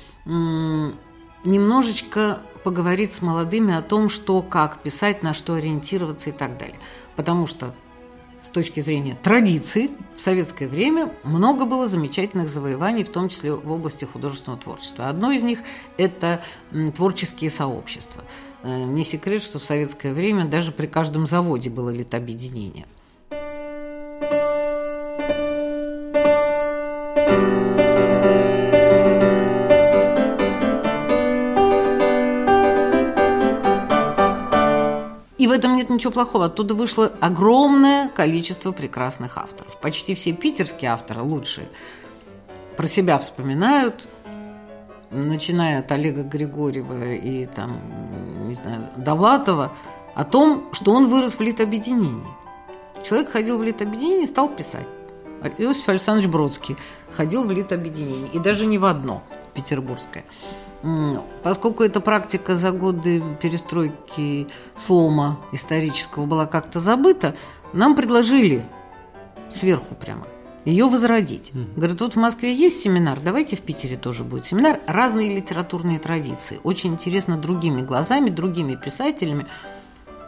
немножечко 1.45 2.39
поговорить 2.63 3.13
с 3.13 3.21
молодыми 3.21 3.73
о 3.73 3.81
том, 3.81 4.09
что, 4.09 4.41
как 4.41 4.81
писать, 4.81 5.23
на 5.23 5.33
что 5.33 5.55
ориентироваться 5.55 6.29
и 6.29 6.33
так 6.33 6.57
далее. 6.57 6.77
Потому 7.15 7.47
что 7.47 7.73
с 8.43 8.49
точки 8.49 8.79
зрения 8.79 9.17
традиций 9.21 9.91
в 10.15 10.21
советское 10.21 10.67
время 10.67 11.11
много 11.23 11.65
было 11.65 11.87
замечательных 11.87 12.49
завоеваний, 12.49 13.03
в 13.03 13.09
том 13.09 13.29
числе 13.29 13.53
в 13.53 13.71
области 13.71 14.05
художественного 14.05 14.61
творчества. 14.61 15.07
Одно 15.09 15.31
из 15.31 15.43
них– 15.43 15.59
это 15.97 16.41
творческие 16.95 17.49
сообщества. 17.49 18.23
Э, 18.63 18.83
не 18.83 19.03
секрет, 19.03 19.41
что 19.41 19.59
в 19.59 19.63
советское 19.63 20.13
время 20.13 20.45
даже 20.45 20.71
при 20.71 20.87
каждом 20.87 21.27
заводе 21.27 21.69
было 21.69 21.89
литобъединение– 21.89 22.85
этом 35.59 35.75
нет 35.75 35.89
ничего 35.89 36.11
плохого. 36.11 36.45
Оттуда 36.45 36.73
вышло 36.73 37.11
огромное 37.19 38.09
количество 38.09 38.71
прекрасных 38.71 39.37
авторов. 39.37 39.79
Почти 39.79 40.15
все 40.15 40.33
питерские 40.33 40.91
авторы 40.91 41.21
лучшие 41.21 41.67
про 42.77 42.87
себя 42.87 43.19
вспоминают, 43.19 44.07
начиная 45.11 45.79
от 45.79 45.91
Олега 45.91 46.23
Григорьева 46.23 47.13
и 47.13 47.45
там, 47.45 47.79
не 48.47 48.53
знаю, 48.53 48.89
Довлатова, 48.95 49.73
о 50.15 50.23
том, 50.23 50.69
что 50.71 50.93
он 50.93 51.07
вырос 51.07 51.33
в 51.33 51.41
литобъединении. 51.41 52.23
Человек 53.03 53.29
ходил 53.29 53.57
в 53.57 53.63
литобъединение 53.63 54.23
и 54.23 54.27
стал 54.27 54.49
писать. 54.49 54.87
Иосиф 55.57 55.87
Александрович 55.89 56.29
Бродский 56.29 56.75
ходил 57.11 57.45
в 57.45 57.51
литобъединение, 57.51 58.29
и 58.33 58.39
даже 58.39 58.65
не 58.65 58.77
в 58.77 58.85
одно, 58.85 59.23
петербургское. 59.53 60.25
Поскольку 61.43 61.83
эта 61.83 61.99
практика 61.99 62.55
за 62.55 62.71
годы 62.71 63.21
перестройки 63.41 64.47
слома 64.77 65.39
исторического 65.51 66.25
была 66.25 66.45
как-то 66.45 66.79
забыта, 66.79 67.35
нам 67.73 67.95
предложили 67.95 68.63
сверху 69.49 69.95
прямо 69.95 70.25
ее 70.65 70.87
возродить. 70.87 71.51
Mm. 71.53 71.75
Говорят, 71.75 72.01
вот 72.01 72.13
в 72.13 72.17
Москве 72.17 72.53
есть 72.53 72.81
семинар, 72.81 73.19
давайте 73.19 73.55
в 73.55 73.61
Питере 73.61 73.97
тоже 73.97 74.23
будет 74.23 74.45
семинар. 74.45 74.79
Разные 74.87 75.33
литературные 75.33 75.99
традиции. 75.99 76.59
Очень 76.63 76.93
интересно 76.93 77.37
другими 77.37 77.81
глазами, 77.81 78.29
другими 78.29 78.75
писателями 78.75 79.47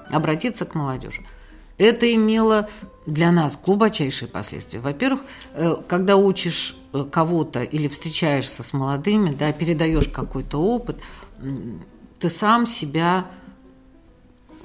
обратиться 0.10 0.66
к 0.66 0.76
молодежи. 0.76 1.22
Это 1.82 2.14
имело 2.14 2.70
для 3.08 3.32
нас 3.32 3.58
глубочайшие 3.58 4.30
последствия. 4.30 4.80
Во-первых, 4.80 5.22
э, 5.56 5.78
когда 5.88 6.16
учишь 6.16 6.78
э, 6.94 7.04
кого-то 7.12 7.64
или 7.64 7.88
встречаешься 7.88 8.62
с 8.62 8.72
молодыми, 8.72 9.32
да, 9.32 9.52
передаешь 9.52 10.08
какой-то 10.08 10.60
опыт, 10.60 11.00
ты 12.20 12.30
сам 12.30 12.68
себя 12.68 13.26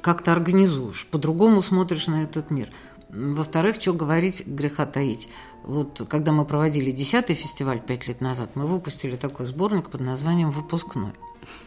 как-то 0.02 0.32
организуешь, 0.32 1.06
по-другому 1.06 1.62
смотришь 1.62 2.06
на 2.06 2.22
этот 2.22 2.50
мир. 2.50 2.68
Во-вторых, 3.08 3.76
что 3.76 3.94
говорить, 3.94 4.46
греха 4.46 4.84
таить. 4.84 5.30
Вот 5.64 6.06
когда 6.10 6.32
мы 6.32 6.44
проводили 6.44 6.90
десятый 6.90 7.34
фестиваль 7.34 7.80
пять 7.80 8.06
лет 8.06 8.20
назад, 8.20 8.50
мы 8.56 8.66
выпустили 8.66 9.16
такой 9.16 9.46
сборник 9.46 9.88
под 9.88 10.02
названием 10.02 10.50
«Выпускной». 10.50 11.12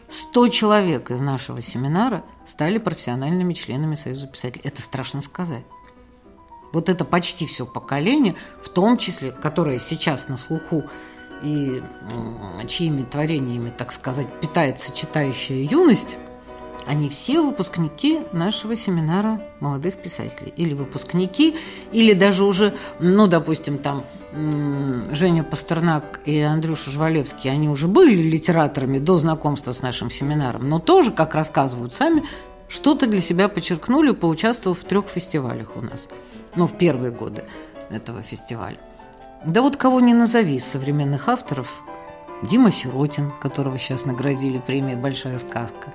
100 0.09 0.47
человек 0.49 1.11
из 1.11 1.19
нашего 1.19 1.61
семинара 1.61 2.23
стали 2.47 2.77
профессиональными 2.77 3.53
членами 3.53 3.95
Союза 3.95 4.27
писателей. 4.27 4.61
Это 4.65 4.81
страшно 4.81 5.21
сказать. 5.21 5.63
Вот 6.71 6.89
это 6.89 7.05
почти 7.05 7.45
все 7.45 7.65
поколение, 7.65 8.35
в 8.61 8.69
том 8.69 8.97
числе, 8.97 9.31
которое 9.31 9.79
сейчас 9.79 10.27
на 10.27 10.37
слуху 10.37 10.83
и 11.41 11.81
чьими 12.67 13.03
творениями, 13.03 13.71
так 13.75 13.91
сказать, 13.91 14.27
питается 14.39 14.95
читающая 14.95 15.63
юность, 15.63 16.17
они 16.89 17.07
все 17.07 17.39
выпускники 17.39 18.21
нашего 18.31 18.75
семинара 18.75 19.39
молодых 19.59 19.97
писателей. 19.97 20.51
Или 20.57 20.73
выпускники, 20.73 21.55
или 21.91 22.13
даже 22.13 22.43
уже, 22.43 22.73
ну, 22.97 23.27
допустим, 23.27 23.77
там 23.77 24.05
Женя 25.11 25.43
Пастернак 25.43 26.19
и 26.25 26.39
Андрюша 26.39 26.89
Жвалевский, 26.89 27.51
они 27.51 27.69
уже 27.69 27.87
были 27.87 28.17
литераторами 28.17 28.97
до 28.97 29.19
знакомства 29.19 29.71
с 29.71 29.83
нашим 29.83 30.09
семинаром, 30.09 30.67
но 30.67 30.79
тоже, 30.79 31.11
как 31.11 31.35
рассказывают 31.35 31.93
сами, 31.93 32.23
что-то 32.67 33.05
для 33.05 33.21
себя 33.21 33.49
подчеркнули, 33.49 34.09
поучаствовав 34.09 34.79
в 34.79 34.83
трех 34.83 35.09
фестивалях 35.09 35.77
у 35.77 35.81
нас. 35.81 36.07
Ну, 36.55 36.65
в 36.65 36.75
первые 36.75 37.11
годы 37.11 37.43
этого 37.91 38.23
фестиваля. 38.23 38.79
Да 39.45 39.61
вот 39.61 39.77
кого 39.77 39.99
не 39.99 40.15
назови 40.15 40.55
из 40.55 40.65
современных 40.65 41.29
авторов. 41.29 41.83
Дима 42.41 42.71
Сиротин, 42.71 43.31
которого 43.39 43.77
сейчас 43.77 44.05
наградили 44.05 44.57
премией 44.57 44.95
«Большая 44.95 45.37
сказка», 45.37 45.93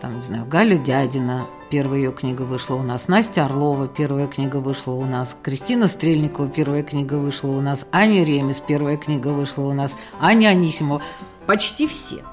там, 0.00 0.16
не 0.16 0.20
знаю, 0.20 0.46
Галя 0.46 0.78
Дядина, 0.78 1.46
первая 1.70 2.00
ее 2.00 2.12
книга 2.12 2.42
вышла 2.42 2.76
у 2.76 2.82
нас, 2.82 3.06
Настя 3.08 3.44
Орлова, 3.44 3.86
первая 3.86 4.26
книга 4.26 4.56
вышла 4.56 4.92
у 4.92 5.04
нас, 5.04 5.36
Кристина 5.42 5.88
Стрельникова, 5.88 6.48
первая 6.48 6.82
книга 6.82 7.14
вышла 7.14 7.48
у 7.48 7.60
нас, 7.60 7.86
Аня 7.92 8.24
Ремес, 8.24 8.60
первая 8.60 8.96
книга 8.96 9.28
вышла 9.28 9.64
у 9.64 9.72
нас, 9.72 9.94
Аня 10.18 10.48
Анисимова. 10.48 11.02
Почти 11.46 11.86
все. 11.86 12.24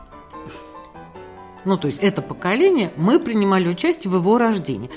Ну, 1.66 1.76
то 1.76 1.88
есть 1.88 2.00
это 2.00 2.22
поколение, 2.22 2.94
мы 2.96 3.20
принимали 3.20 3.68
участие 3.68 4.12
в 4.12 4.16
его 4.16 4.38
рождении. 4.38 4.90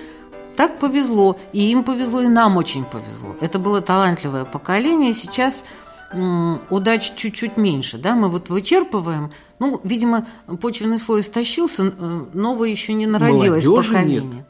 Так 0.56 0.78
повезло, 0.78 1.36
и 1.52 1.70
им 1.72 1.82
повезло, 1.84 2.20
и 2.20 2.28
нам 2.28 2.56
очень 2.56 2.84
повезло. 2.84 3.34
Это 3.40 3.58
было 3.58 3.80
талантливое 3.80 4.44
поколение, 4.44 5.12
сейчас 5.14 5.64
удач 6.12 7.12
чуть-чуть 7.14 7.56
меньше, 7.56 7.98
да, 7.98 8.14
мы 8.14 8.28
вот 8.28 8.48
вычерпываем, 8.48 9.32
ну, 9.58 9.80
видимо, 9.84 10.26
почвенный 10.60 10.98
слой 10.98 11.20
истощился, 11.20 11.94
э, 11.96 12.26
новое 12.32 12.68
еще 12.68 12.92
не 12.94 13.06
народилось 13.06 13.64
Молодежи 13.64 13.92
поколение. 13.92 14.22
Нет. 14.22 14.46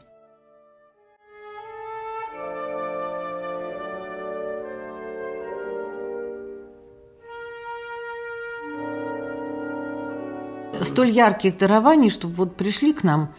столь 10.83 11.11
ярких 11.11 11.57
дарований, 11.59 12.09
чтобы 12.09 12.33
вот 12.33 12.55
пришли 12.55 12.91
к 12.93 13.03
нам 13.03 13.33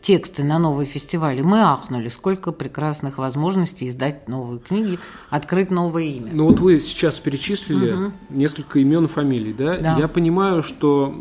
тексты 0.00 0.44
на 0.44 0.58
новые 0.58 0.86
фестивали, 0.86 1.42
мы 1.42 1.60
ахнули, 1.60 2.08
сколько 2.08 2.52
прекрасных 2.52 3.18
возможностей 3.18 3.88
издать 3.88 4.28
новые 4.28 4.60
книги, 4.60 4.98
открыть 5.30 5.70
новое 5.70 6.04
имя. 6.04 6.30
Ну 6.32 6.46
вот 6.46 6.60
вы 6.60 6.80
сейчас 6.80 7.18
перечислили 7.18 7.92
угу. 7.92 8.12
несколько 8.30 8.78
имен 8.78 9.04
и 9.06 9.08
фамилий, 9.08 9.52
да? 9.52 9.78
да? 9.78 9.96
Я 9.98 10.08
понимаю, 10.08 10.62
что 10.62 11.14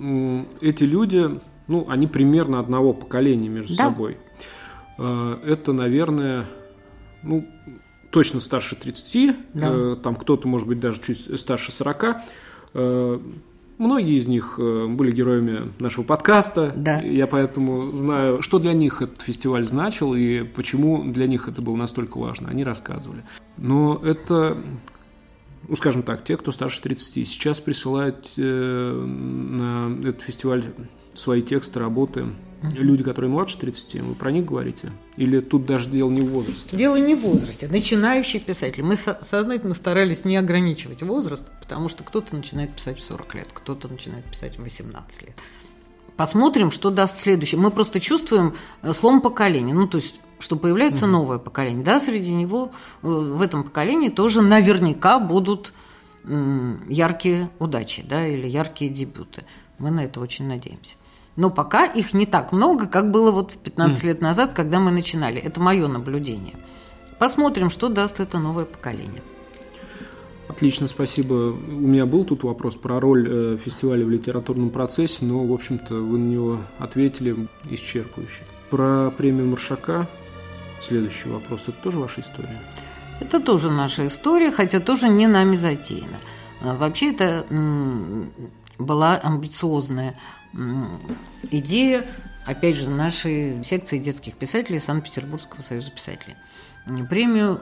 эти 0.61 0.83
люди, 0.83 1.39
ну, 1.67 1.85
они 1.89 2.07
примерно 2.07 2.59
одного 2.59 2.93
поколения 2.93 3.49
между 3.49 3.75
да. 3.75 3.85
собой. 3.85 4.17
Э, 4.97 5.37
это, 5.45 5.73
наверное, 5.73 6.45
ну, 7.23 7.47
точно 8.11 8.39
старше 8.39 8.75
30, 8.75 9.35
да. 9.53 9.69
Э, 9.69 9.95
там 10.01 10.15
кто-то, 10.15 10.47
может 10.47 10.67
быть, 10.67 10.79
даже 10.79 11.01
чуть 11.01 11.39
старше 11.39 11.71
40. 11.71 12.17
Многие 13.77 14.17
из 14.17 14.25
них 14.25 14.55
э, 14.57 14.87
были 14.87 15.11
героями 15.11 15.71
нашего 15.79 16.03
подкаста. 16.03 16.73
Да. 16.75 16.99
Я 17.01 17.27
поэтому 17.27 17.91
знаю, 17.91 18.41
что 18.41 18.57
для 18.57 18.73
них 18.73 19.01
этот 19.01 19.21
фестиваль 19.21 19.63
значил 19.63 20.15
и 20.15 20.43
почему 20.43 21.03
для 21.03 21.27
них 21.27 21.47
это 21.47 21.61
было 21.61 21.75
настолько 21.75 22.17
важно. 22.17 22.49
Они 22.49 22.63
рассказывали. 22.63 23.23
Но 23.57 24.01
это 24.03 24.57
ну, 25.67 25.75
скажем 25.75 26.03
так, 26.03 26.23
те, 26.23 26.37
кто 26.37 26.51
старше 26.51 26.81
30, 26.81 27.27
сейчас 27.27 27.59
присылают 27.59 28.29
э, 28.37 28.91
на 29.05 29.95
этот 30.07 30.21
фестиваль 30.21 30.65
свои 31.17 31.41
тексты, 31.41 31.79
работы. 31.79 32.27
Люди, 32.71 33.03
которые 33.03 33.29
младше 33.29 33.57
30, 33.59 34.01
вы 34.01 34.15
про 34.15 34.31
них 34.31 34.45
говорите? 34.45 34.91
Или 35.15 35.41
тут 35.41 35.65
даже 35.65 35.89
дело 35.89 36.09
не 36.09 36.21
в 36.21 36.29
возрасте? 36.31 36.75
Дело 36.75 36.95
не 36.95 37.13
в 37.13 37.19
возрасте. 37.19 37.67
Начинающие 37.67 38.41
писатели. 38.41 38.81
Мы 38.81 38.95
со- 38.95 39.19
сознательно 39.23 39.75
старались 39.75 40.25
не 40.25 40.37
ограничивать 40.37 41.03
возраст, 41.03 41.45
потому 41.59 41.87
что 41.87 42.03
кто-то 42.03 42.35
начинает 42.35 42.75
писать 42.75 42.99
в 42.99 43.03
40 43.03 43.35
лет, 43.35 43.47
кто-то 43.53 43.87
начинает 43.87 44.25
писать 44.25 44.57
в 44.57 44.63
18 44.63 45.21
лет. 45.21 45.35
Посмотрим, 46.15 46.71
что 46.71 46.89
даст 46.89 47.19
следующее. 47.19 47.61
Мы 47.61 47.69
просто 47.69 47.99
чувствуем 47.99 48.55
э, 48.81 48.91
слом 48.91 49.21
поколения. 49.21 49.75
Ну, 49.75 49.87
то 49.87 49.99
есть 49.99 50.19
что 50.39 50.55
появляется 50.55 51.05
угу. 51.05 51.11
новое 51.11 51.37
поколение. 51.37 51.83
Да, 51.83 51.99
среди 51.99 52.33
него 52.33 52.71
э, 53.03 53.07
в 53.07 53.41
этом 53.41 53.63
поколении 53.63 54.09
тоже 54.09 54.41
наверняка 54.41 55.19
будут 55.19 55.73
яркие 56.89 57.49
удачи, 57.57 58.03
да, 58.05 58.27
или 58.27 58.47
яркие 58.47 58.91
дебюты. 58.91 59.43
Мы 59.79 59.91
на 59.91 60.01
это 60.01 60.19
очень 60.19 60.45
надеемся. 60.45 60.95
Но 61.37 61.49
пока 61.49 61.85
их 61.85 62.13
не 62.13 62.25
так 62.25 62.51
много, 62.51 62.87
как 62.87 63.11
было 63.11 63.31
вот 63.31 63.53
15 63.53 64.03
лет 64.03 64.21
назад, 64.21 64.51
когда 64.53 64.79
мы 64.79 64.91
начинали. 64.91 65.39
Это 65.39 65.61
мое 65.61 65.87
наблюдение. 65.87 66.55
Посмотрим, 67.19 67.69
что 67.69 67.87
даст 67.87 68.19
это 68.19 68.37
новое 68.37 68.65
поколение. 68.65 69.23
Отлично, 70.49 70.87
спасибо. 70.87 71.33
У 71.33 71.87
меня 71.87 72.05
был 72.05 72.25
тут 72.25 72.43
вопрос 72.43 72.75
про 72.75 72.99
роль 72.99 73.27
э, 73.29 73.57
фестиваля 73.63 74.05
в 74.05 74.09
литературном 74.09 74.71
процессе, 74.71 75.23
но, 75.23 75.45
в 75.45 75.53
общем-то, 75.53 75.93
вы 75.93 76.17
на 76.17 76.25
него 76.25 76.59
ответили 76.79 77.47
исчерпывающе. 77.69 78.43
Про 78.69 79.11
премию 79.11 79.47
Маршака 79.47 80.07
Следующий 80.79 81.29
вопрос. 81.29 81.63
Это 81.67 81.77
тоже 81.83 81.99
ваша 81.99 82.21
история? 82.21 82.61
Это 83.19 83.39
тоже 83.39 83.71
наша 83.71 84.07
история, 84.07 84.51
хотя 84.51 84.79
тоже 84.79 85.09
не 85.09 85.27
нами 85.27 85.55
затеяна. 85.55 86.17
А, 86.61 86.75
вообще 86.75 87.11
это 87.11 87.45
была 88.77 89.17
амбициозная 89.17 90.15
идея, 91.51 92.05
опять 92.45 92.75
же, 92.75 92.89
нашей 92.89 93.63
секции 93.63 93.97
детских 93.97 94.35
писателей 94.35 94.79
Санкт-Петербургского 94.79 95.61
союза 95.61 95.91
писателей. 95.91 96.35
Премию 97.09 97.61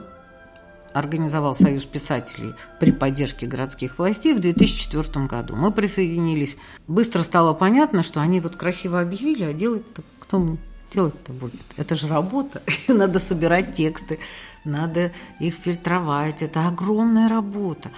организовал 0.96 1.54
Союз 1.54 1.84
писателей 1.84 2.54
при 2.80 2.90
поддержке 2.90 3.46
городских 3.46 3.98
властей 3.98 4.32
в 4.32 4.40
2004 4.40 5.26
году. 5.26 5.54
Мы 5.54 5.70
присоединились. 5.70 6.56
Быстро 6.88 7.22
стало 7.22 7.52
понятно, 7.52 8.02
что 8.02 8.22
они 8.22 8.40
вот 8.40 8.56
красиво 8.56 9.00
объявили, 9.00 9.44
а 9.44 9.52
делать-то 9.52 10.02
кто 10.20 10.56
делать-то 10.92 11.32
будет? 11.32 11.60
Это 11.76 11.96
же 11.96 12.08
работа. 12.08 12.62
надо 12.88 13.18
собирать 13.18 13.74
тексты, 13.74 14.18
надо 14.64 15.12
их 15.38 15.54
фильтровать. 15.54 16.42
Это 16.42 16.66
огромная 16.66 17.28
работа. 17.28 17.90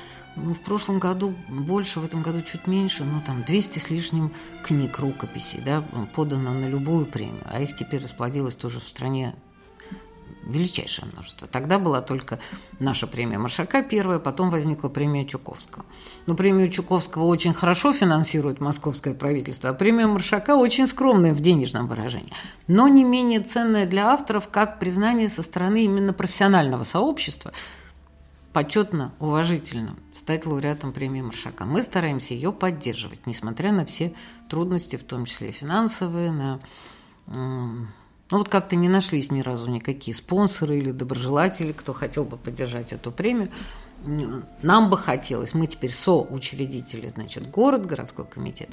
Ну, 0.43 0.55
в 0.55 0.61
прошлом 0.61 0.99
году 0.99 1.35
больше, 1.49 2.01
в 2.01 2.05
этом 2.05 2.23
году 2.23 2.43
чуть 2.43 2.67
меньше, 2.67 3.05
ну, 3.05 3.21
там 3.25 3.43
200 3.43 3.79
с 3.79 3.91
лишним 3.91 4.33
книг, 4.63 4.99
рукописей, 4.99 5.61
да, 5.61 5.83
подано 6.15 6.53
на 6.53 6.67
любую 6.67 7.07
премию, 7.07 7.43
а 7.45 7.61
их 7.61 7.75
теперь 7.75 8.03
расплодилось 8.03 8.55
тоже 8.55 8.81
в 8.81 8.85
стране 8.85 9.35
величайшее 10.49 11.07
множество. 11.13 11.47
Тогда 11.47 11.79
была 11.79 12.01
только 12.01 12.39
наша 12.81 13.07
премия 13.07 13.39
Маршака 13.39 13.83
первая, 13.83 14.19
потом 14.19 14.51
возникла 14.51 14.89
премия 14.89 15.27
Чуковского. 15.27 15.85
Но 16.27 16.35
премию 16.35 16.71
Чуковского 16.71 17.25
очень 17.25 17.53
хорошо 17.53 17.93
финансирует 17.93 18.61
московское 18.61 19.15
правительство, 19.15 19.71
а 19.71 19.75
премия 19.75 20.07
Маршака 20.07 20.57
очень 20.57 20.87
скромная 20.87 21.35
в 21.35 21.41
денежном 21.41 21.87
выражении, 21.87 22.33
но 22.67 22.89
не 22.89 23.05
менее 23.05 23.41
ценная 23.41 23.87
для 23.87 24.09
авторов, 24.09 24.49
как 24.49 24.79
признание 24.79 25.29
со 25.29 25.43
стороны 25.43 25.85
именно 25.85 26.13
профессионального 26.13 26.85
сообщества, 26.85 27.53
почетно, 28.59 29.15
уважительно 29.21 29.95
стать 30.13 30.45
лауреатом 30.45 30.93
премии 30.93 31.21
Маршака. 31.21 31.65
Мы 31.65 31.85
стараемся 31.85 32.35
ее 32.35 32.51
поддерживать, 32.51 33.25
несмотря 33.25 33.71
на 33.71 33.85
все 33.85 34.15
трудности, 34.49 34.97
в 34.97 35.05
том 35.05 35.27
числе 35.27 35.53
финансовые, 35.53 36.33
на 36.33 36.59
ну 37.29 37.87
вот 38.37 38.49
как-то 38.49 38.75
не 38.75 38.89
нашлись 38.89 39.31
ни 39.31 39.43
разу 39.43 39.69
никакие 39.69 40.13
спонсоры 40.13 40.77
или 40.77 40.91
доброжелатели, 40.91 41.71
кто 41.71 41.93
хотел 41.93 42.25
бы 42.25 42.37
поддержать 42.37 42.93
эту 42.93 43.13
премию. 43.13 43.53
Нам 44.63 44.91
бы 44.91 44.99
хотелось, 44.99 45.55
мы 45.55 45.69
теперь 45.69 45.93
соучредители, 45.93 47.11
значит, 47.11 47.49
город, 47.49 47.87
городской 47.87 48.27
комитет 48.27 48.71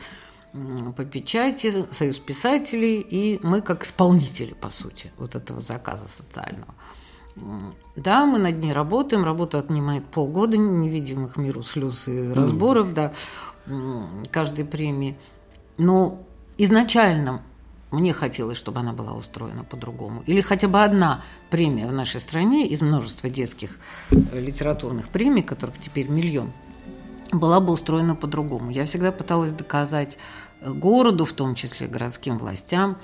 по 0.52 1.06
печати, 1.06 1.86
союз 1.92 2.18
писателей, 2.18 3.02
и 3.02 3.40
мы 3.44 3.62
как 3.62 3.84
исполнители, 3.84 4.56
по 4.56 4.72
сути, 4.72 5.12
вот 5.18 5.36
этого 5.36 5.62
заказа 5.62 6.08
социального. 6.08 6.74
Да, 7.96 8.26
мы 8.26 8.40
над 8.40 8.58
ней 8.58 8.72
работаем, 8.72 9.24
работа 9.24 9.60
отнимает 9.60 10.06
полгода 10.06 10.58
невидимых 10.58 11.38
миру 11.38 11.64
слез 11.64 12.08
и 12.08 12.32
разборов, 12.32 12.88
mm. 12.88 12.94
да, 12.94 13.14
каждой 14.32 14.66
премии. 14.66 15.18
Но 15.78 16.22
изначально 16.58 17.42
мне 17.92 18.14
хотелось, 18.14 18.58
чтобы 18.58 18.80
она 18.80 18.94
была 18.94 19.14
устроена 19.14 19.64
по-другому. 19.64 20.24
Или 20.26 20.42
хотя 20.42 20.68
бы 20.68 20.84
одна 20.84 21.24
премия 21.50 21.88
в 21.88 21.94
нашей 21.94 22.20
стране 22.20 22.68
из 22.68 22.82
множества 22.82 23.30
детских 23.30 23.78
э, 24.12 24.40
литературных 24.40 25.10
премий, 25.10 25.44
которых 25.44 25.80
теперь 25.80 26.10
миллион, 26.10 26.52
была 27.32 27.60
бы 27.60 27.74
устроена 27.74 28.16
по-другому. 28.16 28.70
Я 28.70 28.86
всегда 28.86 29.12
пыталась 29.12 29.52
доказать 29.52 30.18
э, 30.62 30.72
городу, 30.72 31.26
в 31.26 31.34
том 31.34 31.56
числе 31.56 31.88
городским 31.88 32.38
властям, 32.38 32.98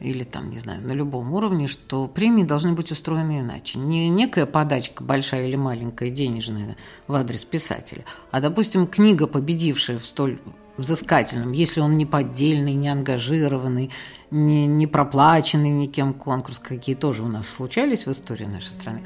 или 0.00 0.24
там, 0.24 0.50
не 0.50 0.58
знаю, 0.58 0.80
на 0.86 0.92
любом 0.92 1.32
уровне, 1.32 1.66
что 1.66 2.06
премии 2.06 2.44
должны 2.44 2.72
быть 2.72 2.92
устроены 2.92 3.40
иначе. 3.40 3.78
Не 3.78 4.08
некая 4.08 4.46
подачка, 4.46 5.02
большая 5.02 5.46
или 5.46 5.56
маленькая, 5.56 6.10
денежная 6.10 6.76
в 7.06 7.14
адрес 7.14 7.44
писателя, 7.44 8.04
а, 8.30 8.40
допустим, 8.40 8.86
книга, 8.86 9.26
победившая 9.26 9.98
в 9.98 10.06
столь 10.06 10.38
взыскательным, 10.76 11.52
если 11.52 11.80
он 11.80 11.96
не 11.96 12.06
поддельный, 12.06 12.74
не 12.74 12.88
ангажированный, 12.88 13.90
не, 14.30 14.66
не 14.66 14.86
проплаченный 14.86 15.70
никем 15.70 16.14
конкурс, 16.14 16.60
какие 16.60 16.94
тоже 16.94 17.24
у 17.24 17.28
нас 17.28 17.48
случались 17.48 18.06
в 18.06 18.12
истории 18.12 18.44
нашей 18.44 18.68
страны. 18.68 19.00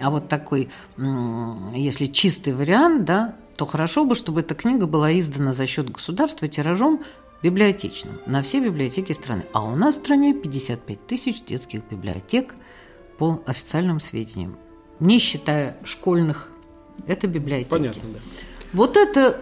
А 0.00 0.10
вот 0.10 0.28
такой, 0.28 0.68
если 1.74 2.06
чистый 2.06 2.52
вариант, 2.52 3.04
да, 3.04 3.34
то 3.56 3.66
хорошо 3.66 4.04
бы, 4.04 4.14
чтобы 4.14 4.40
эта 4.40 4.54
книга 4.54 4.86
была 4.86 5.18
издана 5.18 5.52
за 5.52 5.66
счет 5.66 5.90
государства 5.90 6.46
тиражом 6.46 7.00
библиотечным 7.46 8.18
на 8.26 8.42
все 8.42 8.60
библиотеки 8.60 9.12
страны. 9.12 9.44
А 9.52 9.62
у 9.62 9.76
нас 9.76 9.94
в 9.94 9.98
стране 9.98 10.34
55 10.34 11.06
тысяч 11.06 11.44
детских 11.44 11.82
библиотек 11.88 12.56
по 13.18 13.40
официальным 13.46 14.00
сведениям, 14.00 14.56
не 14.98 15.20
считая 15.20 15.76
школьных. 15.84 16.48
Это 17.06 17.28
библиотеки. 17.28 17.70
Понятно, 17.70 18.02
да. 18.14 18.18
Вот 18.72 18.96
это 18.96 19.40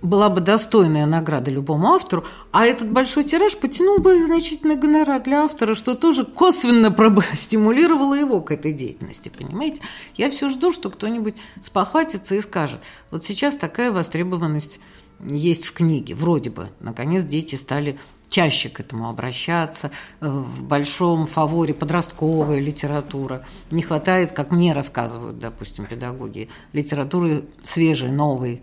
была 0.00 0.28
бы 0.28 0.42
достойная 0.42 1.06
награда 1.06 1.50
любому 1.50 1.94
автору, 1.94 2.24
а 2.52 2.66
этот 2.66 2.90
большой 2.90 3.24
тираж 3.24 3.56
потянул 3.56 3.98
бы 3.98 4.22
значительный 4.24 4.76
гонорар 4.76 5.20
для 5.20 5.44
автора, 5.44 5.74
что 5.74 5.96
тоже 5.96 6.24
косвенно 6.24 6.94
стимулировало 7.34 8.14
его 8.14 8.42
к 8.42 8.52
этой 8.52 8.72
деятельности, 8.72 9.32
понимаете? 9.36 9.80
Я 10.16 10.30
все 10.30 10.50
жду, 10.50 10.72
что 10.72 10.90
кто-нибудь 10.90 11.34
спохватится 11.62 12.36
и 12.36 12.42
скажет, 12.42 12.80
вот 13.10 13.24
сейчас 13.24 13.56
такая 13.56 13.90
востребованность 13.90 14.78
есть 15.24 15.64
в 15.64 15.72
книге, 15.72 16.14
вроде 16.14 16.50
бы. 16.50 16.68
Наконец 16.80 17.24
дети 17.24 17.56
стали 17.56 17.98
чаще 18.28 18.68
к 18.68 18.80
этому 18.80 19.08
обращаться, 19.08 19.90
э, 20.20 20.28
в 20.28 20.64
большом 20.64 21.26
фаворе 21.26 21.72
подростковая 21.74 22.58
литература. 22.58 23.44
Не 23.70 23.82
хватает, 23.82 24.32
как 24.32 24.50
мне 24.50 24.72
рассказывают, 24.72 25.38
допустим, 25.38 25.86
педагоги, 25.86 26.48
литературы 26.72 27.44
свежей, 27.62 28.10
новой, 28.10 28.62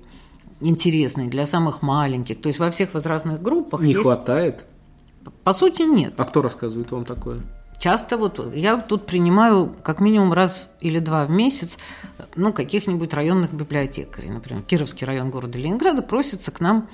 интересный 0.60 1.28
для 1.28 1.46
самых 1.46 1.82
маленьких. 1.82 2.42
То 2.42 2.48
есть 2.48 2.60
во 2.60 2.70
всех 2.72 2.94
возрастных 2.94 3.42
группах 3.42 3.82
Не 3.82 3.92
есть... 3.92 4.04
хватает? 4.04 4.66
По 5.44 5.54
сути, 5.54 5.84
нет. 5.84 6.14
А 6.18 6.26
кто 6.26 6.42
рассказывает 6.42 6.92
вам 6.92 7.06
такое? 7.06 7.42
Часто 7.82 8.16
вот 8.18 8.56
я 8.56 8.78
тут 8.78 9.08
принимаю 9.08 9.76
как 9.82 10.00
минимум 10.00 10.34
раз 10.34 10.70
или 10.82 11.00
два 11.00 11.26
в 11.26 11.32
месяц 11.32 11.80
ну, 12.36 12.54
каких-нибудь 12.54 13.12
районных 13.12 13.54
библиотекарей. 13.54 14.30
Например, 14.30 14.62
Кировский 14.62 15.08
район 15.08 15.32
города 15.32 15.58
Ленинграда 15.58 16.04
просится 16.04 16.52
к 16.52 16.60
нам 16.60 16.88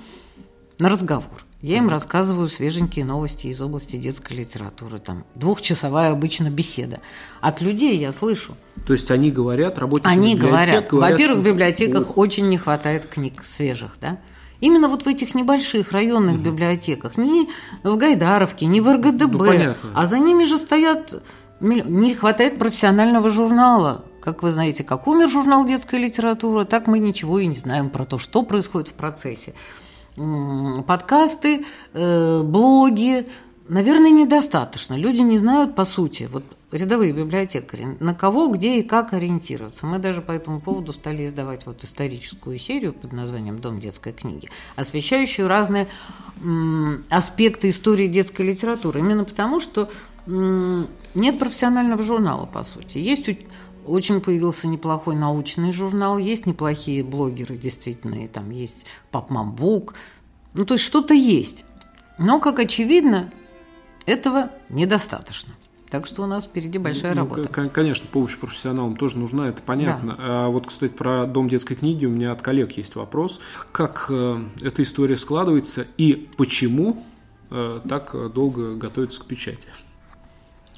на 0.79 0.87
разговор. 0.87 1.43
Я 1.61 1.79
им 1.79 1.89
рассказываю 1.89 2.47
свеженькие 2.47 3.03
новости 3.03 3.47
из 3.47 3.59
области 3.59 3.97
детской 3.97 4.37
литературы. 4.37 4.99
Там 4.99 5.25
двухчасовая 5.35 6.13
обычно 6.13 6.49
беседа. 6.49 7.01
От 7.41 7.59
людей 7.59 7.97
я 7.97 8.13
слышу. 8.13 8.55
То 8.85 8.93
есть 8.93 9.11
они 9.11 9.29
говорят, 9.29 9.77
работники 9.77 10.09
Они 10.09 10.37
говорят. 10.37 10.87
говорят 10.87 11.11
Во-первых, 11.11 11.39
в 11.39 11.43
библиотеках 11.43 12.11
Ох. 12.11 12.17
очень 12.17 12.47
не 12.47 12.57
хватает 12.57 13.07
книг 13.07 13.43
свежих, 13.43 13.97
да? 13.99 14.19
Именно 14.59 14.87
вот 14.87 15.03
в 15.03 15.07
этих 15.07 15.35
небольших 15.35 15.91
районных 15.91 16.35
угу. 16.35 16.43
библиотеках, 16.43 17.17
не 17.17 17.49
в 17.83 17.95
Гайдаровке, 17.95 18.65
не 18.65 18.81
в 18.81 18.91
РГДБ, 18.91 19.75
ну, 19.83 19.91
а 19.93 20.05
за 20.07 20.19
ними 20.19 20.45
же 20.45 20.57
стоят 20.57 21.21
не 21.59 22.13
хватает 22.13 22.59
профессионального 22.59 23.29
журнала 23.29 24.03
как 24.27 24.43
вы 24.43 24.51
знаете, 24.51 24.83
как 24.83 25.07
умер 25.07 25.29
журнал 25.29 25.63
«Детская 25.63 26.01
литература», 26.01 26.65
так 26.65 26.85
мы 26.85 26.99
ничего 26.99 27.39
и 27.39 27.45
не 27.45 27.55
знаем 27.55 27.89
про 27.89 28.03
то, 28.03 28.17
что 28.17 28.43
происходит 28.43 28.89
в 28.89 28.93
процессе. 28.93 29.53
Подкасты, 30.85 31.65
э, 31.93 32.41
блоги, 32.43 33.25
наверное, 33.69 34.09
недостаточно. 34.09 34.95
Люди 34.95 35.21
не 35.21 35.37
знают, 35.37 35.75
по 35.75 35.85
сути, 35.85 36.27
вот 36.29 36.43
рядовые 36.71 37.13
библиотекари, 37.13 37.97
на 37.99 38.13
кого, 38.13 38.49
где 38.49 38.79
и 38.79 38.83
как 38.83 39.13
ориентироваться. 39.13 39.85
Мы 39.85 39.99
даже 39.99 40.21
по 40.21 40.31
этому 40.31 40.59
поводу 40.59 40.93
стали 40.93 41.25
издавать 41.25 41.65
вот 41.65 41.83
историческую 41.83 42.59
серию 42.59 42.93
под 42.93 43.13
названием 43.13 43.59
«Дом 43.59 43.79
детской 43.79 44.13
книги», 44.13 44.49
освещающую 44.75 45.47
разные 45.47 45.87
аспекты 47.09 47.69
истории 47.69 48.07
детской 48.07 48.41
литературы. 48.41 48.99
Именно 48.99 49.23
потому, 49.23 49.59
что 49.59 49.89
нет 50.25 51.39
профессионального 51.39 52.03
журнала, 52.03 52.45
по 52.45 52.63
сути. 52.63 52.97
Есть 52.97 53.29
очень 53.85 54.19
появился 54.19 54.67
неплохой 54.67 55.15
научный 55.15 55.71
журнал, 55.71 56.17
есть 56.17 56.45
неплохие 56.45 57.03
блогеры, 57.03 57.55
действительно, 57.55 58.15
и 58.25 58.27
там 58.27 58.49
есть 58.51 58.85
Папмамбук. 59.11 59.93
Ну, 60.53 60.65
то 60.65 60.73
есть 60.73 60.83
что-то 60.83 61.13
есть. 61.13 61.63
Но, 62.17 62.41
как 62.41 62.59
очевидно, 62.59 63.31
этого 64.05 64.51
недостаточно. 64.67 65.53
Так 65.89 66.05
что 66.05 66.23
у 66.23 66.25
нас 66.25 66.45
впереди 66.45 66.77
большая 66.77 67.15
ну, 67.15 67.21
работа. 67.21 67.69
Конечно, 67.69 68.07
помощь 68.11 68.37
профессионалам 68.37 68.97
тоже 68.97 69.17
нужна, 69.17 69.47
это 69.47 69.61
понятно. 69.61 70.15
Да. 70.17 70.23
А 70.45 70.47
вот, 70.49 70.67
кстати, 70.67 70.91
про 70.91 71.25
Дом 71.25 71.47
детской 71.47 71.75
книги 71.75 72.05
у 72.05 72.09
меня 72.09 72.33
от 72.33 72.41
коллег 72.41 72.73
есть 72.73 72.95
вопрос. 72.95 73.39
Как 73.71 74.07
э, 74.09 74.41
эта 74.61 74.83
история 74.83 75.15
складывается 75.15 75.87
и 75.97 76.29
почему 76.35 77.05
э, 77.49 77.79
так 77.87 78.33
долго 78.33 78.75
готовится 78.75 79.21
к 79.21 79.25
печати? 79.25 79.67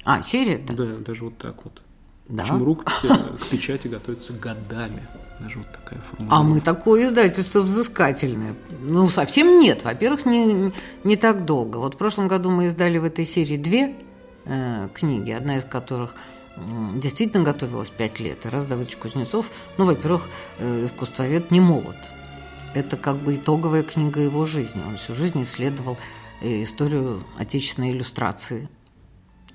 А, 0.04 0.22
серия 0.22 0.58
-то? 0.58 0.74
Да, 0.74 0.86
даже 1.04 1.24
вот 1.24 1.36
так 1.38 1.64
вот. 1.64 1.82
Да. 2.28 2.44
Почему 2.44 2.64
рук 2.64 2.84
к 2.84 3.46
печати 3.50 3.88
готовится 3.88 4.32
годами? 4.32 5.02
Даже 5.40 5.58
вот 5.58 5.72
такая 5.72 6.00
формула. 6.00 6.36
А 6.38 6.42
мы 6.42 6.60
такое 6.60 7.08
издательство 7.08 7.62
взыскательное. 7.62 8.54
Ну, 8.82 9.08
совсем 9.08 9.58
нет. 9.58 9.82
Во-первых, 9.82 10.26
не, 10.26 10.72
не 11.02 11.16
так 11.16 11.46
долго. 11.46 11.78
Вот 11.78 11.94
в 11.94 11.96
прошлом 11.96 12.28
году 12.28 12.50
мы 12.50 12.66
издали 12.66 12.98
в 12.98 13.04
этой 13.04 13.24
серии 13.24 13.56
две 13.56 13.96
э, 14.50 14.88
книги, 14.92 15.30
одна 15.30 15.56
из 15.56 15.64
которых 15.64 16.14
действительно 16.96 17.42
готовилась 17.44 17.88
пять 17.88 18.20
лет. 18.20 18.44
Раз 18.44 18.66
Давыдович 18.66 18.96
Кузнецов, 18.96 19.50
ну, 19.78 19.86
во-первых, 19.86 20.28
э, 20.58 20.84
искусствовед 20.84 21.50
не 21.50 21.60
молод. 21.60 21.96
Это 22.74 22.96
как 22.96 23.16
бы 23.16 23.36
итоговая 23.36 23.82
книга 23.82 24.20
его 24.20 24.44
жизни. 24.44 24.82
Он 24.86 24.96
всю 24.96 25.14
жизнь 25.14 25.42
исследовал 25.42 25.96
э, 26.42 26.62
историю 26.64 27.24
отечественной 27.38 27.92
иллюстрации– 27.92 28.68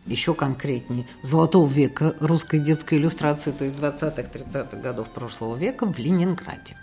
еще 0.05 0.33
конкретнее, 0.33 1.07
золотого 1.21 1.67
века 1.67 2.15
русской 2.19 2.59
детской 2.59 2.97
иллюстрации, 2.97 3.51
то 3.51 3.65
есть 3.65 3.75
20-30-х 3.77 4.77
годов 4.77 5.09
прошлого 5.09 5.55
века 5.55 5.91
в 5.91 5.97
Ленинграде. 5.97 6.77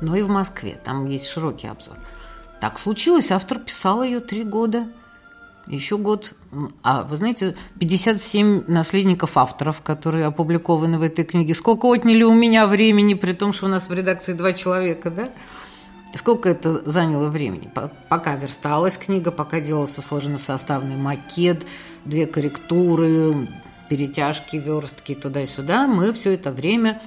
Но 0.00 0.14
и 0.14 0.22
в 0.22 0.28
Москве, 0.28 0.78
там 0.84 1.06
есть 1.06 1.26
широкий 1.26 1.66
обзор. 1.66 1.98
Так 2.60 2.78
случилось, 2.78 3.30
автор 3.30 3.58
писал 3.58 4.02
ее 4.02 4.20
три 4.20 4.44
года, 4.44 4.86
еще 5.74 5.98
год. 5.98 6.34
А 6.82 7.02
вы 7.04 7.16
знаете, 7.16 7.56
57 7.78 8.64
наследников 8.66 9.36
авторов, 9.36 9.80
которые 9.80 10.26
опубликованы 10.26 10.98
в 10.98 11.02
этой 11.02 11.24
книге. 11.24 11.54
Сколько 11.54 11.86
отняли 11.86 12.22
у 12.22 12.34
меня 12.34 12.66
времени, 12.66 13.14
при 13.14 13.32
том, 13.32 13.52
что 13.52 13.66
у 13.66 13.68
нас 13.68 13.88
в 13.88 13.92
редакции 13.92 14.32
два 14.32 14.52
человека, 14.52 15.10
да? 15.10 15.30
Сколько 16.14 16.48
это 16.48 16.90
заняло 16.90 17.28
времени? 17.28 17.70
Пока 18.08 18.34
версталась 18.34 18.96
книга, 18.96 19.30
пока 19.30 19.60
делался 19.60 20.02
сложносоставный 20.02 20.96
макет, 20.96 21.64
две 22.04 22.26
корректуры, 22.26 23.48
перетяжки, 23.88 24.56
верстки 24.56 25.14
туда-сюда, 25.14 25.86
мы 25.86 26.12
все 26.12 26.34
это 26.34 26.50
время 26.50 27.00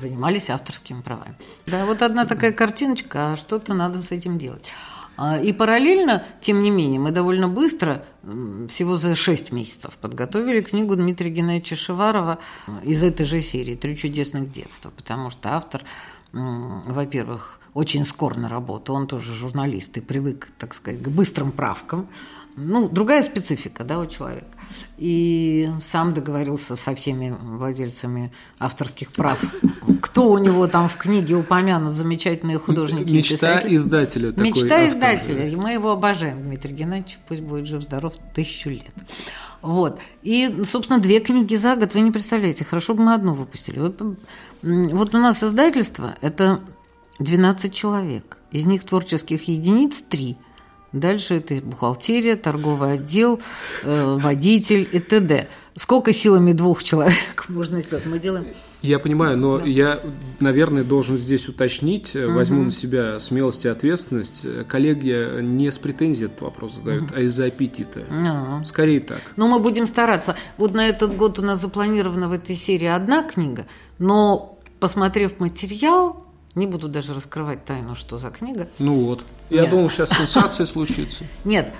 занимались 0.00 0.50
авторскими 0.50 1.02
правами. 1.02 1.36
Да, 1.66 1.86
вот 1.86 2.02
одна 2.02 2.26
такая 2.26 2.52
картиночка, 2.52 3.32
а 3.32 3.36
что-то 3.36 3.74
надо 3.74 4.02
с 4.02 4.10
этим 4.10 4.38
делать. 4.38 4.72
А, 5.16 5.40
и 5.40 5.52
параллельно, 5.52 6.24
тем 6.40 6.62
не 6.62 6.70
менее, 6.70 7.00
мы 7.00 7.10
довольно 7.10 7.48
быстро, 7.48 8.04
всего 8.68 8.96
за 8.96 9.14
6 9.16 9.52
месяцев, 9.52 9.96
подготовили 10.00 10.60
книгу 10.60 10.94
Дмитрия 10.96 11.30
Геннадьевича 11.30 11.76
Шеварова 11.76 12.38
из 12.82 13.02
этой 13.02 13.24
же 13.24 13.40
серии 13.40 13.74
«Три 13.74 13.96
чудесных 13.96 14.50
детства», 14.50 14.90
потому 14.94 15.30
что 15.30 15.54
автор, 15.54 15.82
во-первых, 16.32 17.60
очень 17.76 18.06
скор 18.06 18.38
на 18.38 18.48
работу, 18.48 18.94
он 18.94 19.06
тоже 19.06 19.34
журналист 19.34 19.98
и 19.98 20.00
привык, 20.00 20.48
так 20.58 20.72
сказать, 20.72 21.02
к 21.02 21.08
быстрым 21.08 21.52
правкам, 21.52 22.08
ну, 22.56 22.88
другая 22.88 23.22
специфика, 23.22 23.84
да, 23.84 23.98
у 24.00 24.06
человека. 24.06 24.46
И 24.96 25.68
сам 25.82 26.14
договорился 26.14 26.74
со 26.74 26.94
всеми 26.94 27.36
владельцами 27.38 28.32
авторских 28.58 29.12
прав. 29.12 29.38
Кто 30.00 30.30
у 30.30 30.38
него 30.38 30.66
там 30.68 30.88
в 30.88 30.96
книге 30.96 31.34
упомянут, 31.34 31.92
замечательные 31.92 32.58
художники. 32.58 33.12
Мечта 33.12 33.60
издателя. 33.66 34.32
Мечта 34.38 34.88
издателя. 34.88 35.46
И 35.46 35.54
мы 35.54 35.72
его 35.72 35.90
обожаем, 35.90 36.42
Дмитрий 36.44 36.72
Геннадьевич, 36.72 37.18
пусть 37.28 37.42
будет 37.42 37.66
жив-здоров 37.66 38.14
тысячу 38.34 38.70
лет. 38.70 38.94
Вот. 39.60 40.00
И, 40.22 40.62
собственно, 40.64 40.98
две 40.98 41.20
книги 41.20 41.56
за 41.56 41.76
год, 41.76 41.92
вы 41.92 42.00
не 42.00 42.10
представляете, 42.10 42.64
хорошо 42.64 42.94
бы 42.94 43.02
мы 43.02 43.12
одну 43.12 43.34
выпустили. 43.34 43.78
Вот 43.80 45.14
у 45.14 45.18
нас 45.18 45.42
издательство– 45.42 46.16
это 46.22 46.62
12 47.18 47.74
человек. 47.74 48.38
Из 48.52 48.66
них 48.66 48.84
творческих 48.84 49.48
единиц– 49.48 50.02
3– 50.08 50.36
Дальше 50.92 51.34
это 51.34 51.56
бухгалтерия, 51.56 52.36
торговый 52.36 52.94
отдел, 52.94 53.40
э, 53.82 54.16
водитель 54.18 54.88
и 54.90 54.98
т.д. 54.98 55.48
Сколько 55.74 56.14
силами 56.14 56.52
двух 56.52 56.82
человек 56.82 57.44
можно 57.48 57.80
сделать? 57.80 58.06
Мы 58.06 58.18
делаем... 58.18 58.46
Я 58.80 58.98
понимаю, 58.98 59.36
но 59.36 59.58
да. 59.58 59.66
я, 59.66 60.00
наверное, 60.40 60.84
должен 60.84 61.18
здесь 61.18 61.48
уточнить, 61.48 62.16
угу. 62.16 62.32
возьму 62.32 62.62
на 62.62 62.70
себя 62.70 63.20
смелость 63.20 63.66
и 63.66 63.68
ответственность. 63.68 64.46
Коллеги 64.68 65.42
не 65.42 65.70
с 65.70 65.76
претензией 65.76 66.26
этот 66.26 66.40
вопрос 66.40 66.76
задают, 66.76 67.10
угу. 67.10 67.14
а 67.16 67.20
из-за 67.22 67.46
аппетита. 67.46 68.00
Угу. 68.00 68.64
Скорее 68.64 69.00
так. 69.00 69.20
Но 69.36 69.48
мы 69.48 69.58
будем 69.58 69.86
стараться. 69.86 70.36
Вот 70.56 70.72
на 70.72 70.86
этот 70.86 71.14
год 71.16 71.38
у 71.38 71.42
нас 71.42 71.60
запланирована 71.60 72.28
в 72.28 72.32
этой 72.32 72.56
серии 72.56 72.88
одна 72.88 73.22
книга, 73.22 73.66
но 73.98 74.58
посмотрев 74.80 75.40
материал, 75.40 76.25
не 76.56 76.66
буду 76.66 76.88
даже 76.88 77.14
раскрывать 77.14 77.64
тайну, 77.64 77.94
что 77.94 78.18
за 78.18 78.30
книга. 78.30 78.68
Ну 78.78 78.94
вот. 78.94 79.22
Я 79.50 79.62
Нет. 79.62 79.70
думал, 79.70 79.90
сейчас 79.90 80.10
сенсация 80.10 80.66
случится. 80.66 81.24
Нет, 81.44 81.72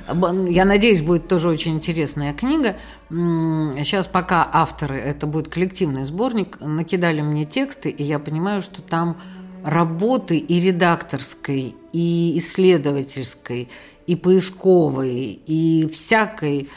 я 0.49 0.65
надеюсь, 0.65 1.03
будет 1.03 1.27
тоже 1.27 1.49
очень 1.49 1.75
интересная 1.75 2.33
книга. 2.35 2.77
Сейчас 3.09 4.07
пока 4.07 4.49
авторы, 4.53 4.99
это 4.99 5.27
будет 5.27 5.49
коллективный 5.49 6.05
сборник, 6.05 6.61
накидали 6.61 7.23
мне 7.23 7.45
тексты, 7.47 7.89
и 7.89 8.05
я 8.05 8.19
понимаю, 8.19 8.63
что 8.63 8.83
там 8.83 9.17
работы 9.65 10.37
и 10.37 10.61
редакторской, 10.61 11.75
и 11.93 12.39
исследовательской, 12.39 13.69
и 14.07 14.15
поисковой, 14.15 15.41
и 15.47 15.89
всякой. 15.89 16.69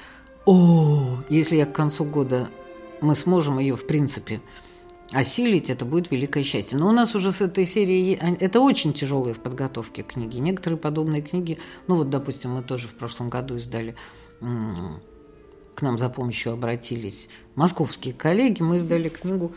О, 0.45 1.17
если 1.29 1.57
я 1.57 1.65
к 1.65 1.73
концу 1.73 2.05
года 2.05 2.49
мы 3.01 3.15
сможем 3.15 3.59
ее, 3.59 3.75
в 3.75 3.85
принципе, 3.85 4.41
осилить, 5.11 5.69
это 5.69 5.85
будет 5.85 6.11
великое 6.11 6.43
счастье. 6.43 6.77
Но 6.77 6.87
у 6.87 6.91
нас 6.91 7.15
уже 7.15 7.31
с 7.31 7.41
этой 7.41 7.65
серии, 7.65 8.13
это 8.39 8.59
очень 8.59 8.93
тяжелые 8.93 9.33
в 9.33 9.39
подготовке 9.39 10.03
книги. 10.03 10.37
Некоторые 10.37 10.77
подобные 10.77 11.21
книги, 11.21 11.57
ну 11.87 11.95
вот, 11.95 12.09
допустим, 12.09 12.51
мы 12.51 12.63
тоже 12.63 12.87
в 12.87 12.93
прошлом 12.93 13.29
году 13.29 13.57
издали, 13.57 13.95
к 14.39 15.81
нам 15.81 15.97
за 15.97 16.09
помощью 16.09 16.53
обратились 16.53 17.29
московские 17.55 18.13
коллеги, 18.13 18.61
мы 18.61 18.77
издали 18.77 19.09
книгу 19.09 19.53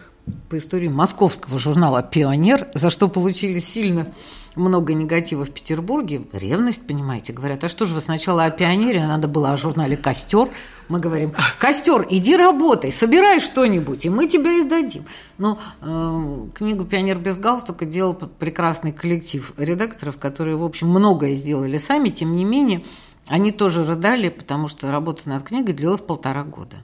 по 0.48 0.58
истории 0.58 0.88
московского 0.88 1.58
журнала 1.58 2.02
«Пионер», 2.02 2.68
за 2.74 2.90
что 2.90 3.08
получили 3.08 3.58
сильно 3.58 4.12
много 4.54 4.94
негатива 4.94 5.44
в 5.44 5.50
Петербурге. 5.50 6.22
Ревность, 6.32 6.86
понимаете, 6.86 7.32
говорят, 7.32 7.64
а 7.64 7.68
что 7.68 7.86
же 7.86 7.94
вы 7.94 8.00
сначала 8.00 8.44
о 8.44 8.50
«Пионере», 8.50 9.00
а 9.00 9.08
надо 9.08 9.28
было 9.28 9.52
о 9.52 9.56
журнале 9.56 9.96
«Костер». 9.96 10.50
Мы 10.88 11.00
говорим, 11.00 11.34
«Костер, 11.58 12.06
иди 12.10 12.36
работай, 12.36 12.92
собирай 12.92 13.40
что-нибудь, 13.40 14.04
и 14.04 14.10
мы 14.10 14.28
тебя 14.28 14.60
издадим». 14.60 15.06
Но 15.38 15.58
э, 15.80 16.46
книгу 16.54 16.84
«Пионер 16.84 17.18
без 17.18 17.38
галстука» 17.38 17.86
делал 17.86 18.14
прекрасный 18.14 18.92
коллектив 18.92 19.52
редакторов, 19.56 20.18
которые, 20.18 20.56
в 20.56 20.64
общем, 20.64 20.88
многое 20.88 21.34
сделали 21.34 21.78
сами, 21.78 22.10
тем 22.10 22.36
не 22.36 22.44
менее, 22.44 22.84
они 23.26 23.52
тоже 23.52 23.84
рыдали, 23.84 24.28
потому 24.28 24.68
что 24.68 24.90
работа 24.90 25.28
над 25.28 25.44
книгой 25.44 25.74
длилась 25.74 26.00
полтора 26.00 26.44
года 26.44 26.76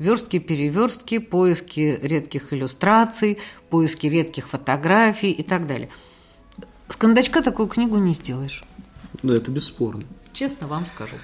верстки, 0.00 0.40
переверстки, 0.40 1.18
поиски 1.18 1.96
редких 2.02 2.52
иллюстраций, 2.52 3.38
поиски 3.68 4.08
редких 4.08 4.48
фотографий 4.48 5.30
и 5.30 5.44
так 5.44 5.68
далее. 5.68 5.90
С 6.88 6.96
кондачка 6.96 7.42
такую 7.42 7.68
книгу 7.68 7.98
не 7.98 8.14
сделаешь. 8.14 8.64
Да, 9.22 9.34
это 9.36 9.52
бесспорно. 9.52 10.04
Честно 10.32 10.68
вам 10.68 10.86
скажу. 10.86 11.16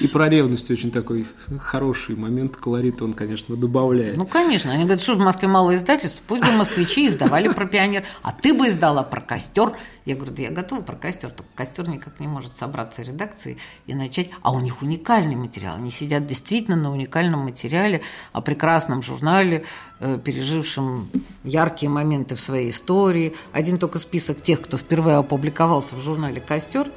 И 0.00 0.06
про 0.06 0.28
ревность 0.28 0.70
очень 0.70 0.90
такой 0.90 1.26
хороший 1.58 2.14
момент, 2.16 2.56
колорит 2.56 3.00
он, 3.00 3.14
конечно, 3.14 3.56
добавляет. 3.56 4.16
Ну, 4.16 4.26
конечно. 4.26 4.72
Они 4.72 4.82
говорят, 4.84 5.00
что 5.00 5.14
в 5.14 5.18
Москве 5.18 5.48
мало 5.48 5.74
издательств, 5.74 6.20
пусть 6.26 6.42
бы 6.42 6.52
москвичи 6.52 7.08
издавали 7.08 7.48
про 7.48 7.64
пионер, 7.64 8.04
а 8.22 8.32
ты 8.32 8.52
бы 8.52 8.68
издала 8.68 9.02
про 9.02 9.22
костер. 9.22 9.72
Я 10.04 10.16
говорю, 10.16 10.32
да 10.32 10.42
я 10.42 10.50
готова 10.50 10.82
про 10.82 10.96
костер, 10.96 11.30
только 11.30 11.50
костер 11.54 11.88
никак 11.88 12.20
не 12.20 12.26
может 12.26 12.56
собраться 12.56 13.02
редакции 13.02 13.56
и 13.86 13.94
начать. 13.94 14.28
А 14.42 14.52
у 14.52 14.60
них 14.60 14.82
уникальный 14.82 15.36
материал. 15.36 15.76
Они 15.76 15.90
сидят 15.90 16.26
действительно 16.26 16.76
на 16.76 16.92
уникальном 16.92 17.40
материале, 17.40 18.02
о 18.32 18.42
прекрасном 18.42 19.00
журнале, 19.00 19.64
э, 20.00 20.18
пережившем 20.22 21.08
яркие 21.42 21.88
моменты 21.88 22.34
в 22.34 22.40
своей 22.40 22.70
истории. 22.70 23.34
Один 23.52 23.78
только 23.78 23.98
список 23.98 24.42
тех, 24.42 24.60
кто 24.60 24.76
впервые 24.76 25.16
опубликовался 25.16 25.96
в 25.96 26.00
журнале 26.00 26.40
«Костер», 26.40 26.90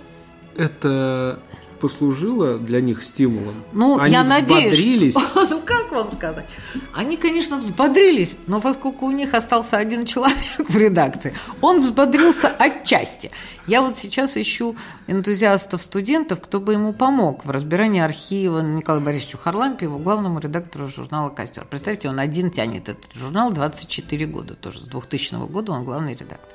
это 0.58 1.40
послужило 1.80 2.58
для 2.58 2.82
них 2.82 3.04
стимулом? 3.04 3.64
Ну, 3.74 4.00
Они 4.00 4.14
я 4.14 4.24
надеюсь. 4.24 4.74
взбодрились? 4.74 5.14
Что... 5.14 5.46
Ну, 5.56 5.62
как 5.62 5.92
вам 5.92 6.12
сказать? 6.12 6.46
Они, 6.94 7.18
конечно, 7.18 7.58
взбодрились, 7.58 8.38
но 8.48 8.60
поскольку 8.62 9.06
у 9.06 9.12
них 9.12 9.34
остался 9.34 9.78
один 9.78 10.06
человек 10.06 10.38
в 10.70 10.76
редакции, 10.76 11.34
он 11.62 11.82
взбодрился 11.82 12.48
отчасти. 12.48 13.32
Я 13.68 13.82
вот 13.82 13.96
сейчас 13.96 14.38
ищу 14.38 14.76
энтузиастов, 15.08 15.82
студентов, 15.82 16.40
кто 16.42 16.60
бы 16.60 16.74
ему 16.74 16.94
помог 16.94 17.46
в 17.46 17.50
разбирании 17.50 18.02
архива 18.02 18.62
Николаю 18.62 19.04
Борисовичу 19.04 19.38
Харлампиеву, 19.38 19.98
главному 20.00 20.40
редактору 20.40 20.88
журнала 20.88 21.30
«Костер». 21.30 21.66
Представьте, 21.70 22.10
он 22.10 22.20
один 22.20 22.52
тянет 22.52 22.90
этот 22.90 23.06
журнал 23.14 23.52
24 23.52 24.26
года, 24.26 24.56
тоже 24.56 24.82
с 24.82 24.86
2000 24.86 25.48
года 25.48 25.72
он 25.72 25.84
главный 25.84 26.14
редактор. 26.16 26.55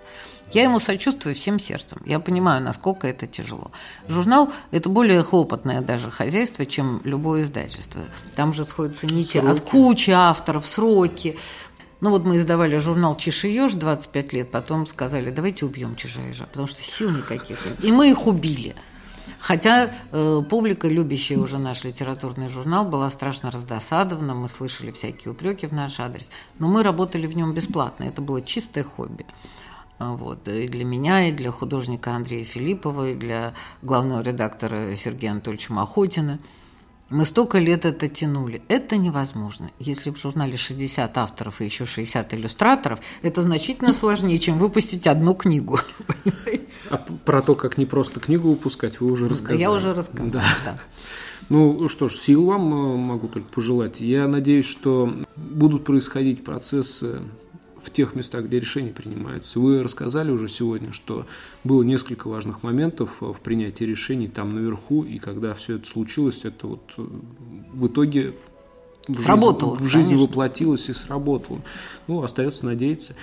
Я 0.53 0.65
ему 0.65 0.81
сочувствую 0.81 1.35
всем 1.35 1.59
сердцем. 1.59 2.03
Я 2.05 2.19
понимаю, 2.21 2.63
насколько 2.63 3.07
это 3.07 3.27
тяжело. 3.27 3.71
Журнал– 4.09 4.53
это 4.71 4.89
более 4.89 5.23
хлопотное 5.23 5.81
даже 5.81 6.11
хозяйство, 6.11 6.67
чем 6.67 7.01
любое 7.05 7.45
издательство. 7.45 8.03
Там 8.35 8.53
же 8.53 8.65
сходятся 8.65 9.07
нити 9.07 9.39
сроки. 9.39 9.47
от 9.47 9.61
кучи 9.61 10.11
авторов, 10.11 10.67
сроки. 10.67 11.39
Ну 12.01 12.11
вот 12.11 12.25
мы 12.25 12.39
издавали 12.39 12.79
журнал 12.79 13.15
«Чиж 13.15 13.45
и 13.45 13.53
еж» 13.53 13.75
25 13.75 14.33
лет, 14.33 14.51
потом 14.51 14.87
сказали, 14.87 15.31
давайте 15.31 15.67
убьем 15.67 15.97
чижа 15.97 16.23
ежа, 16.23 16.47
потому 16.47 16.67
что 16.67 16.83
сил 16.83 17.11
никаких 17.11 17.65
нет. 17.67 17.85
И 17.85 17.93
мы 17.93 18.11
их 18.11 18.27
убили. 18.27 18.75
Хотя 19.39 19.91
э, 20.13 20.43
публика, 20.49 20.89
любящая 20.89 21.39
уже 21.39 21.59
наш 21.59 21.85
литературный 21.85 22.49
журнал, 22.49 22.85
была 22.85 23.11
страшно 23.11 23.51
раздосадована, 23.51 24.35
мы 24.35 24.49
слышали 24.49 24.91
всякие 24.91 25.33
упреки 25.33 25.67
в 25.67 25.73
наш 25.73 26.01
адрес, 26.01 26.31
но 26.59 26.69
мы 26.69 26.83
работали 26.83 27.27
в 27.27 27.37
нем 27.37 27.55
бесплатно, 27.55 28.05
это 28.05 28.21
было 28.21 28.43
чистое 28.43 28.85
хобби. 28.85 29.27
Вот. 30.01 30.49
И 30.49 30.67
для 30.67 30.85
меня, 30.85 31.29
и 31.29 31.33
для 31.33 31.53
художника 31.53 32.13
Андрея 32.13 32.45
Филиппова, 32.45 33.11
и 33.11 33.15
для 33.15 33.55
главного 33.83 34.23
редактора 34.23 34.97
Сергея 34.97 35.33
Анатольевича 35.33 35.73
Махотина. 35.73 36.39
Мы 37.11 37.25
столько 37.25 37.59
лет 37.59 37.85
это 37.85 38.09
тянули. 38.09 38.63
Это 38.69 38.97
невозможно. 38.97 39.71
Если 39.79 40.11
в 40.11 40.17
журнале 40.17 40.57
60 40.57 41.19
авторов 41.19 41.61
и 41.61 41.65
еще 41.65 41.85
60 41.85 42.35
иллюстраторов, 42.35 43.01
это 43.23 43.43
значительно 43.43 43.93
сложнее, 43.93 44.39
чем 44.39 44.59
выпустить 44.59 45.07
одну 45.07 45.35
книгу. 45.35 45.81
А 46.89 46.97
про 46.97 47.43
то, 47.43 47.55
как 47.55 47.79
не 47.79 47.87
просто 47.87 48.21
книгу 48.21 48.49
выпускать, 48.49 49.01
вы 49.01 49.13
уже 49.13 49.29
рассказали. 49.29 49.59
Да, 49.59 49.63
я 49.63 49.71
уже 49.71 49.93
рассказала, 49.93 50.33
да. 50.33 50.45
да. 50.65 50.81
Ну 51.49 51.89
что 51.89 52.09
ж, 52.09 52.15
сил 52.15 52.47
вам 52.47 52.73
э, 52.73 52.97
могу 52.97 53.29
только 53.29 53.49
пожелать. 53.49 54.01
Я 54.01 54.27
надеюсь, 54.29 54.67
что 54.67 55.13
будут 55.37 55.85
происходить 55.85 56.45
процессы 56.45 57.23
в 57.83 57.91
тех 57.91 58.15
местах, 58.15 58.47
где 58.47 58.61
решения 58.61 58.93
принимаются. 58.93 59.59
Вы 59.59 59.83
рассказали 59.83 60.31
уже 60.31 60.49
сегодня, 60.49 60.93
что 60.93 61.27
было 61.65 61.83
несколько 61.83 62.29
важных 62.29 62.63
моментов 62.63 63.21
в 63.21 63.39
принятии 63.43 63.85
решений 63.85 64.29
там 64.29 64.55
наверху, 64.55 65.03
и 65.03 65.19
когда 65.19 65.55
все 65.55 65.77
это 65.77 65.89
случилось, 65.89 66.45
это 66.45 66.67
вот 66.67 66.83
э, 66.97 67.07
в 67.73 67.87
итоге 67.87 68.35
в 69.09 69.23
сработало, 69.23 69.75
в 69.75 69.87
жизни 69.87 70.15
воплотилось 70.15 70.89
и 70.89 70.93
сработало. 70.93 71.61
Ну, 72.07 72.23
остается 72.23 72.67
надеяться. 72.67 73.15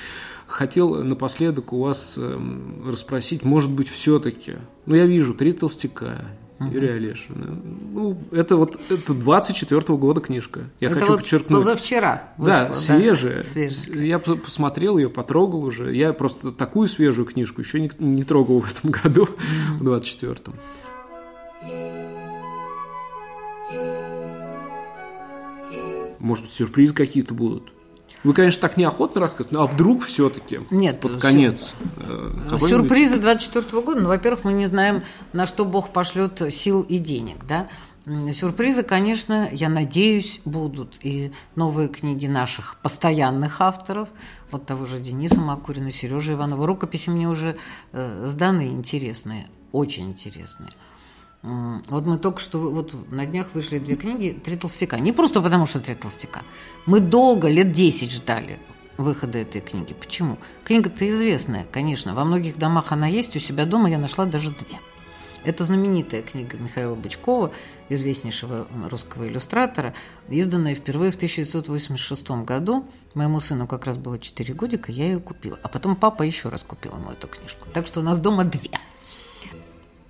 Хотел 0.47 1.03
напоследок 1.03 1.73
у 1.73 1.79
вас 1.79 2.15
э, 2.17 2.39
расспросить, 2.85 3.43
может 3.43 3.71
быть, 3.71 3.89
все-таки, 3.89 4.55
ну, 4.85 4.95
я 4.95 5.05
вижу 5.05 5.33
три 5.33 5.53
толстяка, 5.53 6.25
Угу. 6.59 6.69
Юрия 6.71 6.93
Олешина. 6.93 7.59
Ну, 7.91 8.17
это 8.31 8.55
вот 8.55 8.79
это 8.89 9.13
24-го 9.13 9.97
года 9.97 10.21
книжка. 10.21 10.61
Я 10.79 10.89
это 10.89 10.99
хочу 10.99 11.11
вот 11.11 11.21
подчеркнуть. 11.21 11.59
Позавчера. 11.59 12.33
Вышла, 12.37 12.67
да, 12.69 12.73
свежая. 12.73 13.43
свежая. 13.43 14.03
Я 14.03 14.19
посмотрел 14.19 14.97
ее, 14.97 15.09
потрогал 15.09 15.63
уже. 15.63 15.95
Я 15.95 16.13
просто 16.13 16.51
такую 16.51 16.87
свежую 16.87 17.25
книжку 17.25 17.61
еще 17.61 17.79
не, 17.79 17.91
не 17.99 18.23
трогал 18.23 18.61
в 18.61 18.71
этом 18.71 18.91
году, 18.91 19.23
угу. 19.23 19.31
в 19.79 19.87
24-м. 19.87 20.55
Может, 26.19 26.49
сюрпризы 26.49 26.93
какие-то 26.93 27.33
будут? 27.33 27.71
Вы, 28.27 28.33
конечно, 28.33 28.59
так 28.59 28.75
неохотно 28.75 29.21
рассказываете, 29.21 29.55
но 29.55 29.63
а 29.63 29.67
вдруг 29.67 30.03
все-таки 30.03 30.59
Нет, 30.69 30.99
под 30.99 31.21
конец? 31.21 31.73
Э, 31.95 32.57
сюрпризы 32.59 33.19
24 33.21 33.81
года, 33.81 34.01
ну, 34.01 34.09
во-первых, 34.09 34.43
мы 34.43 34.51
не 34.51 34.65
знаем, 34.65 35.03
на 35.31 35.45
что 35.45 35.63
Бог 35.63 35.93
пошлет 35.93 36.41
сил 36.53 36.81
и 36.81 36.97
денег, 36.97 37.45
да. 37.47 37.69
Сюрпризы, 38.33 38.83
конечно, 38.83 39.47
я 39.53 39.69
надеюсь, 39.69 40.41
будут. 40.43 40.99
И 41.03 41.31
новые 41.55 41.87
книги 41.87 42.25
наших 42.25 42.75
постоянных 42.81 43.61
авторов, 43.61 44.09
вот 44.51 44.65
того 44.65 44.83
же 44.83 44.99
Дениса 44.99 45.39
Макурина, 45.39 45.89
Сережи 45.89 46.33
Иванова. 46.33 46.67
Рукописи 46.67 47.09
мне 47.09 47.29
уже 47.29 47.55
э, 47.93 48.27
сданы 48.27 48.67
интересные, 48.67 49.47
очень 49.71 50.09
интересные. 50.09 50.71
Вот 51.89 52.05
мы 52.05 52.17
только 52.17 52.39
что, 52.39 52.59
вот 52.59 52.93
на 53.11 53.25
днях 53.25 53.47
вышли 53.53 53.79
две 53.79 53.95
книги 53.95 54.37
«Три 54.43 54.57
толстяка». 54.57 54.99
Не 54.99 55.13
просто 55.13 55.41
потому, 55.41 55.65
что 55.65 55.79
«Три 55.79 55.95
толстяка». 55.95 56.41
Мы 56.85 56.99
долго, 56.99 57.47
лет 57.47 57.71
10 57.71 58.11
ждали 58.11 58.59
выхода 58.97 59.37
этой 59.37 59.61
книги. 59.61 59.93
Почему? 59.93 60.37
Книга-то 60.65 61.09
известная, 61.09 61.65
конечно. 61.71 62.13
Во 62.13 62.25
многих 62.25 62.57
домах 62.57 62.91
она 62.91 63.07
есть, 63.07 63.35
у 63.35 63.39
себя 63.39 63.65
дома 63.65 63.89
я 63.89 63.97
нашла 63.97 64.25
даже 64.25 64.49
две. 64.49 64.79
Это 65.45 65.63
знаменитая 65.63 66.23
книга 66.23 66.57
Михаила 66.57 66.95
Бычкова, 66.95 67.53
известнейшего 67.87 68.67
русского 68.89 69.29
иллюстратора, 69.29 69.93
изданная 70.27 70.75
впервые 70.75 71.11
в 71.11 71.15
1986 71.15 72.29
году. 72.43 72.85
Моему 73.13 73.39
сыну 73.39 73.67
как 73.67 73.85
раз 73.85 73.95
было 73.95 74.19
4 74.19 74.53
годика, 74.53 74.91
я 74.91 75.05
ее 75.05 75.19
купила. 75.21 75.57
А 75.63 75.69
потом 75.69 75.95
папа 75.95 76.23
еще 76.23 76.49
раз 76.49 76.63
купил 76.63 76.93
ему 76.95 77.11
эту 77.11 77.27
книжку. 77.27 77.69
Так 77.73 77.87
что 77.87 78.01
у 78.01 78.03
нас 78.03 78.17
дома 78.17 78.43
две. 78.43 78.71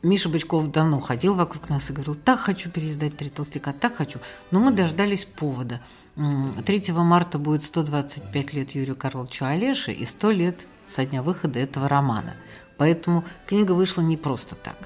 Миша 0.07 0.29
Бычков 0.29 0.71
давно 0.71 1.01
ходил 1.01 1.35
вокруг 1.35 1.69
нас 1.69 1.89
и 1.89 1.93
говорил, 1.93 2.15
так 2.15 2.39
хочу 2.39 2.69
переиздать 2.69 3.17
«Три 3.17 3.29
толстяка», 3.29 3.73
так 3.73 3.95
хочу. 3.97 4.19
Но 4.51 4.59
мы 4.59 4.71
дождались 4.71 5.25
повода. 5.25 5.81
3 6.15 6.93
марта 6.93 7.37
будет 7.37 7.63
125 7.63 8.53
лет 8.53 8.71
Юрию 8.71 8.95
Карловичу 8.95 9.45
Олеше 9.45 9.91
и 9.91 10.05
100 10.05 10.31
лет 10.31 10.65
со 10.87 11.05
дня 11.05 11.21
выхода 11.21 11.59
этого 11.59 11.89
романа. 11.89 12.35
Поэтому 12.77 13.25
книга 13.45 13.73
вышла 13.73 14.01
не 14.01 14.15
просто 14.15 14.55
так. 14.55 14.77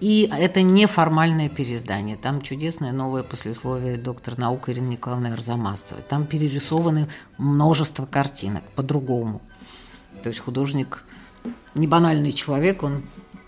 И 0.00 0.30
это 0.32 0.62
не 0.62 0.86
формальное 0.86 1.50
переиздание. 1.50 2.16
Там 2.16 2.40
чудесное 2.40 2.92
новое 2.92 3.22
послесловие 3.22 3.96
доктор 3.96 4.38
наук 4.38 4.70
Ирины 4.70 4.92
Николаевны 4.92 5.28
Арзамасовой. 5.28 6.02
Там 6.02 6.26
перерисованы 6.26 7.08
множество 7.36 8.06
картинок 8.06 8.64
по-другому. 8.74 9.42
То 10.22 10.30
есть 10.30 10.40
художник 10.40 11.04
не 11.74 11.86
банальный 11.86 12.32
человек, 12.32 12.82
он 12.82 13.04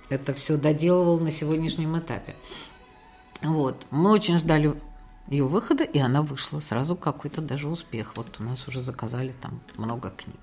это 0.08 0.34
все 0.34 0.56
доделывал 0.56 1.18
на 1.20 1.30
сегодняшнем 1.30 1.98
этапе. 1.98 2.34
Вот. 3.42 3.86
Мы 3.90 4.10
очень 4.10 4.38
ждали 4.38 4.74
ее 5.28 5.44
выхода, 5.44 5.84
и 5.84 5.98
она 5.98 6.22
вышла. 6.22 6.60
Сразу 6.60 6.96
какой-то 6.96 7.40
даже 7.40 7.68
успех. 7.68 8.12
Вот 8.16 8.36
у 8.40 8.42
нас 8.42 8.66
уже 8.66 8.82
заказали 8.82 9.34
там 9.40 9.60
много 9.76 10.10
книг. 10.10 10.40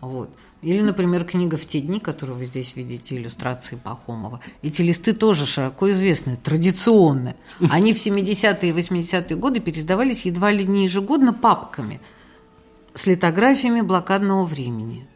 Вот. 0.00 0.30
Или, 0.62 0.80
например, 0.80 1.24
книга 1.24 1.56
«В 1.56 1.66
те 1.66 1.80
дни», 1.80 2.00
которую 2.00 2.38
вы 2.38 2.44
здесь 2.46 2.76
видите, 2.76 3.16
иллюстрации 3.16 3.76
Пахомова. 3.76 4.40
Эти 4.62 4.82
листы 4.82 5.14
тоже 5.14 5.46
широко 5.46 5.90
известны, 5.92 6.36
традиционные. 6.36 7.36
Они 7.70 7.92
в 7.92 7.96
70-е 7.96 8.70
и 8.70 8.72
80-е 8.72 9.36
годы 9.36 9.60
пересдавались 9.60 10.24
едва 10.24 10.52
ли 10.52 10.66
не 10.66 10.84
ежегодно 10.84 11.32
папками 11.32 12.00
с 12.94 13.06
литографиями 13.06 13.80
блокадного 13.80 14.44
времени 14.44 15.06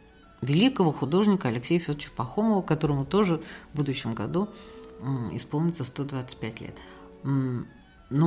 великого 0.41 0.91
художника 0.91 1.47
Алексея 1.49 1.79
Федоровича 1.79 2.09
Пахомова, 2.15 2.61
которому 2.61 3.05
тоже 3.05 3.41
в 3.73 3.77
будущем 3.77 4.13
году 4.13 4.47
исполнится 5.33 5.83
125 5.83 6.61
лет. 6.61 6.75
Но 7.23 7.65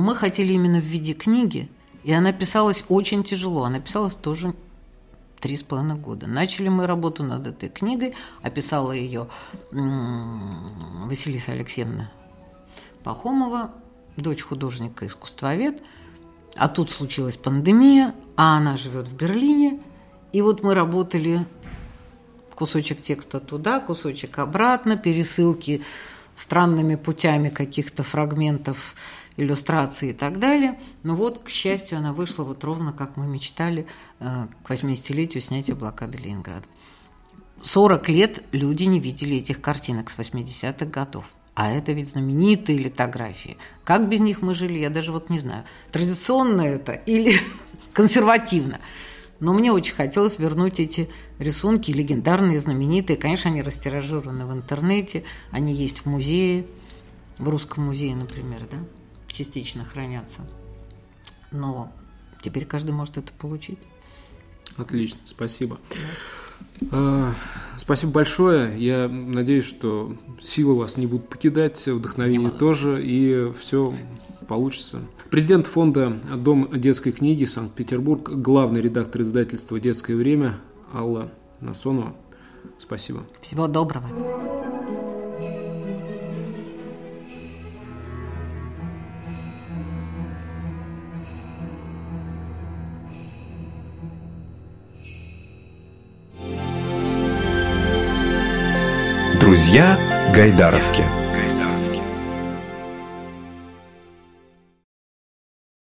мы 0.01 0.15
хотели 0.15 0.53
именно 0.53 0.79
в 0.79 0.83
виде 0.83 1.13
книги, 1.13 1.69
и 2.03 2.11
она 2.11 2.31
писалась 2.33 2.83
очень 2.89 3.23
тяжело. 3.23 3.63
Она 3.63 3.79
писалась 3.79 4.13
тоже 4.13 4.53
три 5.39 5.55
с 5.55 5.63
половиной 5.63 5.95
года. 5.95 6.27
Начали 6.27 6.67
мы 6.67 6.85
работу 6.85 7.23
над 7.23 7.47
этой 7.47 7.69
книгой, 7.69 8.13
описала 8.41 8.91
ее 8.91 9.27
Василиса 9.71 11.53
Алексеевна 11.53 12.11
Пахомова, 13.03 13.71
дочь 14.17 14.41
художника-искусствовед. 14.41 15.81
А 16.55 16.67
тут 16.67 16.91
случилась 16.91 17.37
пандемия, 17.37 18.13
а 18.35 18.57
она 18.57 18.75
живет 18.75 19.07
в 19.07 19.15
Берлине. 19.15 19.79
И 20.33 20.41
вот 20.41 20.61
мы 20.61 20.73
работали 20.75 21.45
кусочек 22.59 23.01
текста 23.01 23.39
туда, 23.39 23.79
кусочек 23.79 24.37
обратно, 24.37 24.97
пересылки 24.97 25.81
странными 26.35 26.95
путями 26.95 27.47
каких-то 27.47 28.03
фрагментов 28.03 28.95
иллюстрации 29.37 30.09
и 30.09 30.13
так 30.13 30.39
далее. 30.39 30.77
Но 31.03 31.15
вот, 31.15 31.39
к 31.39 31.49
счастью, 31.49 31.97
она 31.97 32.11
вышла 32.11 32.43
вот 32.43 32.61
ровно 32.65 32.91
как 32.91 33.15
мы 33.15 33.27
мечтали 33.27 33.87
э, 34.19 34.47
к 34.63 34.69
80-летию 34.69 35.41
снятия 35.41 35.73
блокады 35.73 36.17
Ленинграда. 36.17 36.65
40 37.61 38.09
лет 38.09 38.43
люди 38.51 38.83
не 38.83 38.99
видели 38.99 39.37
этих 39.37 39.61
картинок 39.61 40.09
с 40.09 40.19
80-х 40.19 40.85
годов. 40.85 41.25
А 41.55 41.71
это 41.71 41.93
ведь 41.93 42.09
знаменитые 42.09 42.77
литографии. 42.77 43.57
Как 43.85 44.09
без 44.09 44.19
них 44.19 44.41
мы 44.41 44.53
жили, 44.53 44.79
я 44.79 44.89
даже 44.89 45.13
вот 45.13 45.29
не 45.29 45.39
знаю, 45.39 45.63
традиционно 45.91 46.61
это 46.61 46.91
или 46.91 47.35
консервативно. 47.93 48.79
Но 49.39 49.53
мне 49.53 49.71
очень 49.71 49.93
хотелось 49.93 50.37
вернуть 50.37 50.79
эти 50.79 51.09
рисунки, 51.37 51.91
легендарные, 51.91 52.59
знаменитые. 52.59 53.17
Конечно, 53.17 53.49
они 53.49 53.61
растиражированы 53.61 54.45
в 54.45 54.51
интернете, 54.51 55.23
они 55.51 55.73
есть 55.73 55.99
в 55.99 56.05
музее, 56.05 56.65
в 57.37 57.47
Русском 57.47 57.85
музее, 57.85 58.15
например, 58.15 58.61
да, 58.69 58.77
частично 59.27 59.85
хранятся. 59.85 60.41
Но 61.51 61.91
теперь 62.41 62.65
каждый 62.65 62.91
может 62.91 63.17
это 63.17 63.31
получить. 63.33 63.79
Отлично, 64.75 65.19
спасибо. 65.25 65.79
Да. 66.81 67.33
Спасибо 67.77 68.11
большое. 68.11 68.77
Я 68.77 69.07
надеюсь, 69.07 69.65
что 69.65 70.15
силы 70.41 70.75
вас 70.75 70.97
не 70.97 71.07
будут 71.07 71.29
покидать, 71.29 71.87
вдохновение 71.87 72.51
тоже, 72.51 73.01
и 73.03 73.51
все 73.59 73.93
получится. 74.49 74.99
Президент 75.29 75.67
фонда 75.67 76.17
«Дом 76.35 76.69
детской 76.73 77.11
книги» 77.11 77.45
Санкт-Петербург, 77.45 78.29
главный 78.29 78.81
редактор 78.81 79.21
издательства 79.21 79.79
«Детское 79.79 80.15
время» 80.15 80.57
Алла 80.93 81.31
Насонова. 81.61 82.15
Спасибо. 82.79 83.23
Всего 83.41 83.67
доброго. 83.67 84.09
Друзья 99.39 99.97
Гайдаровки. 100.35 101.28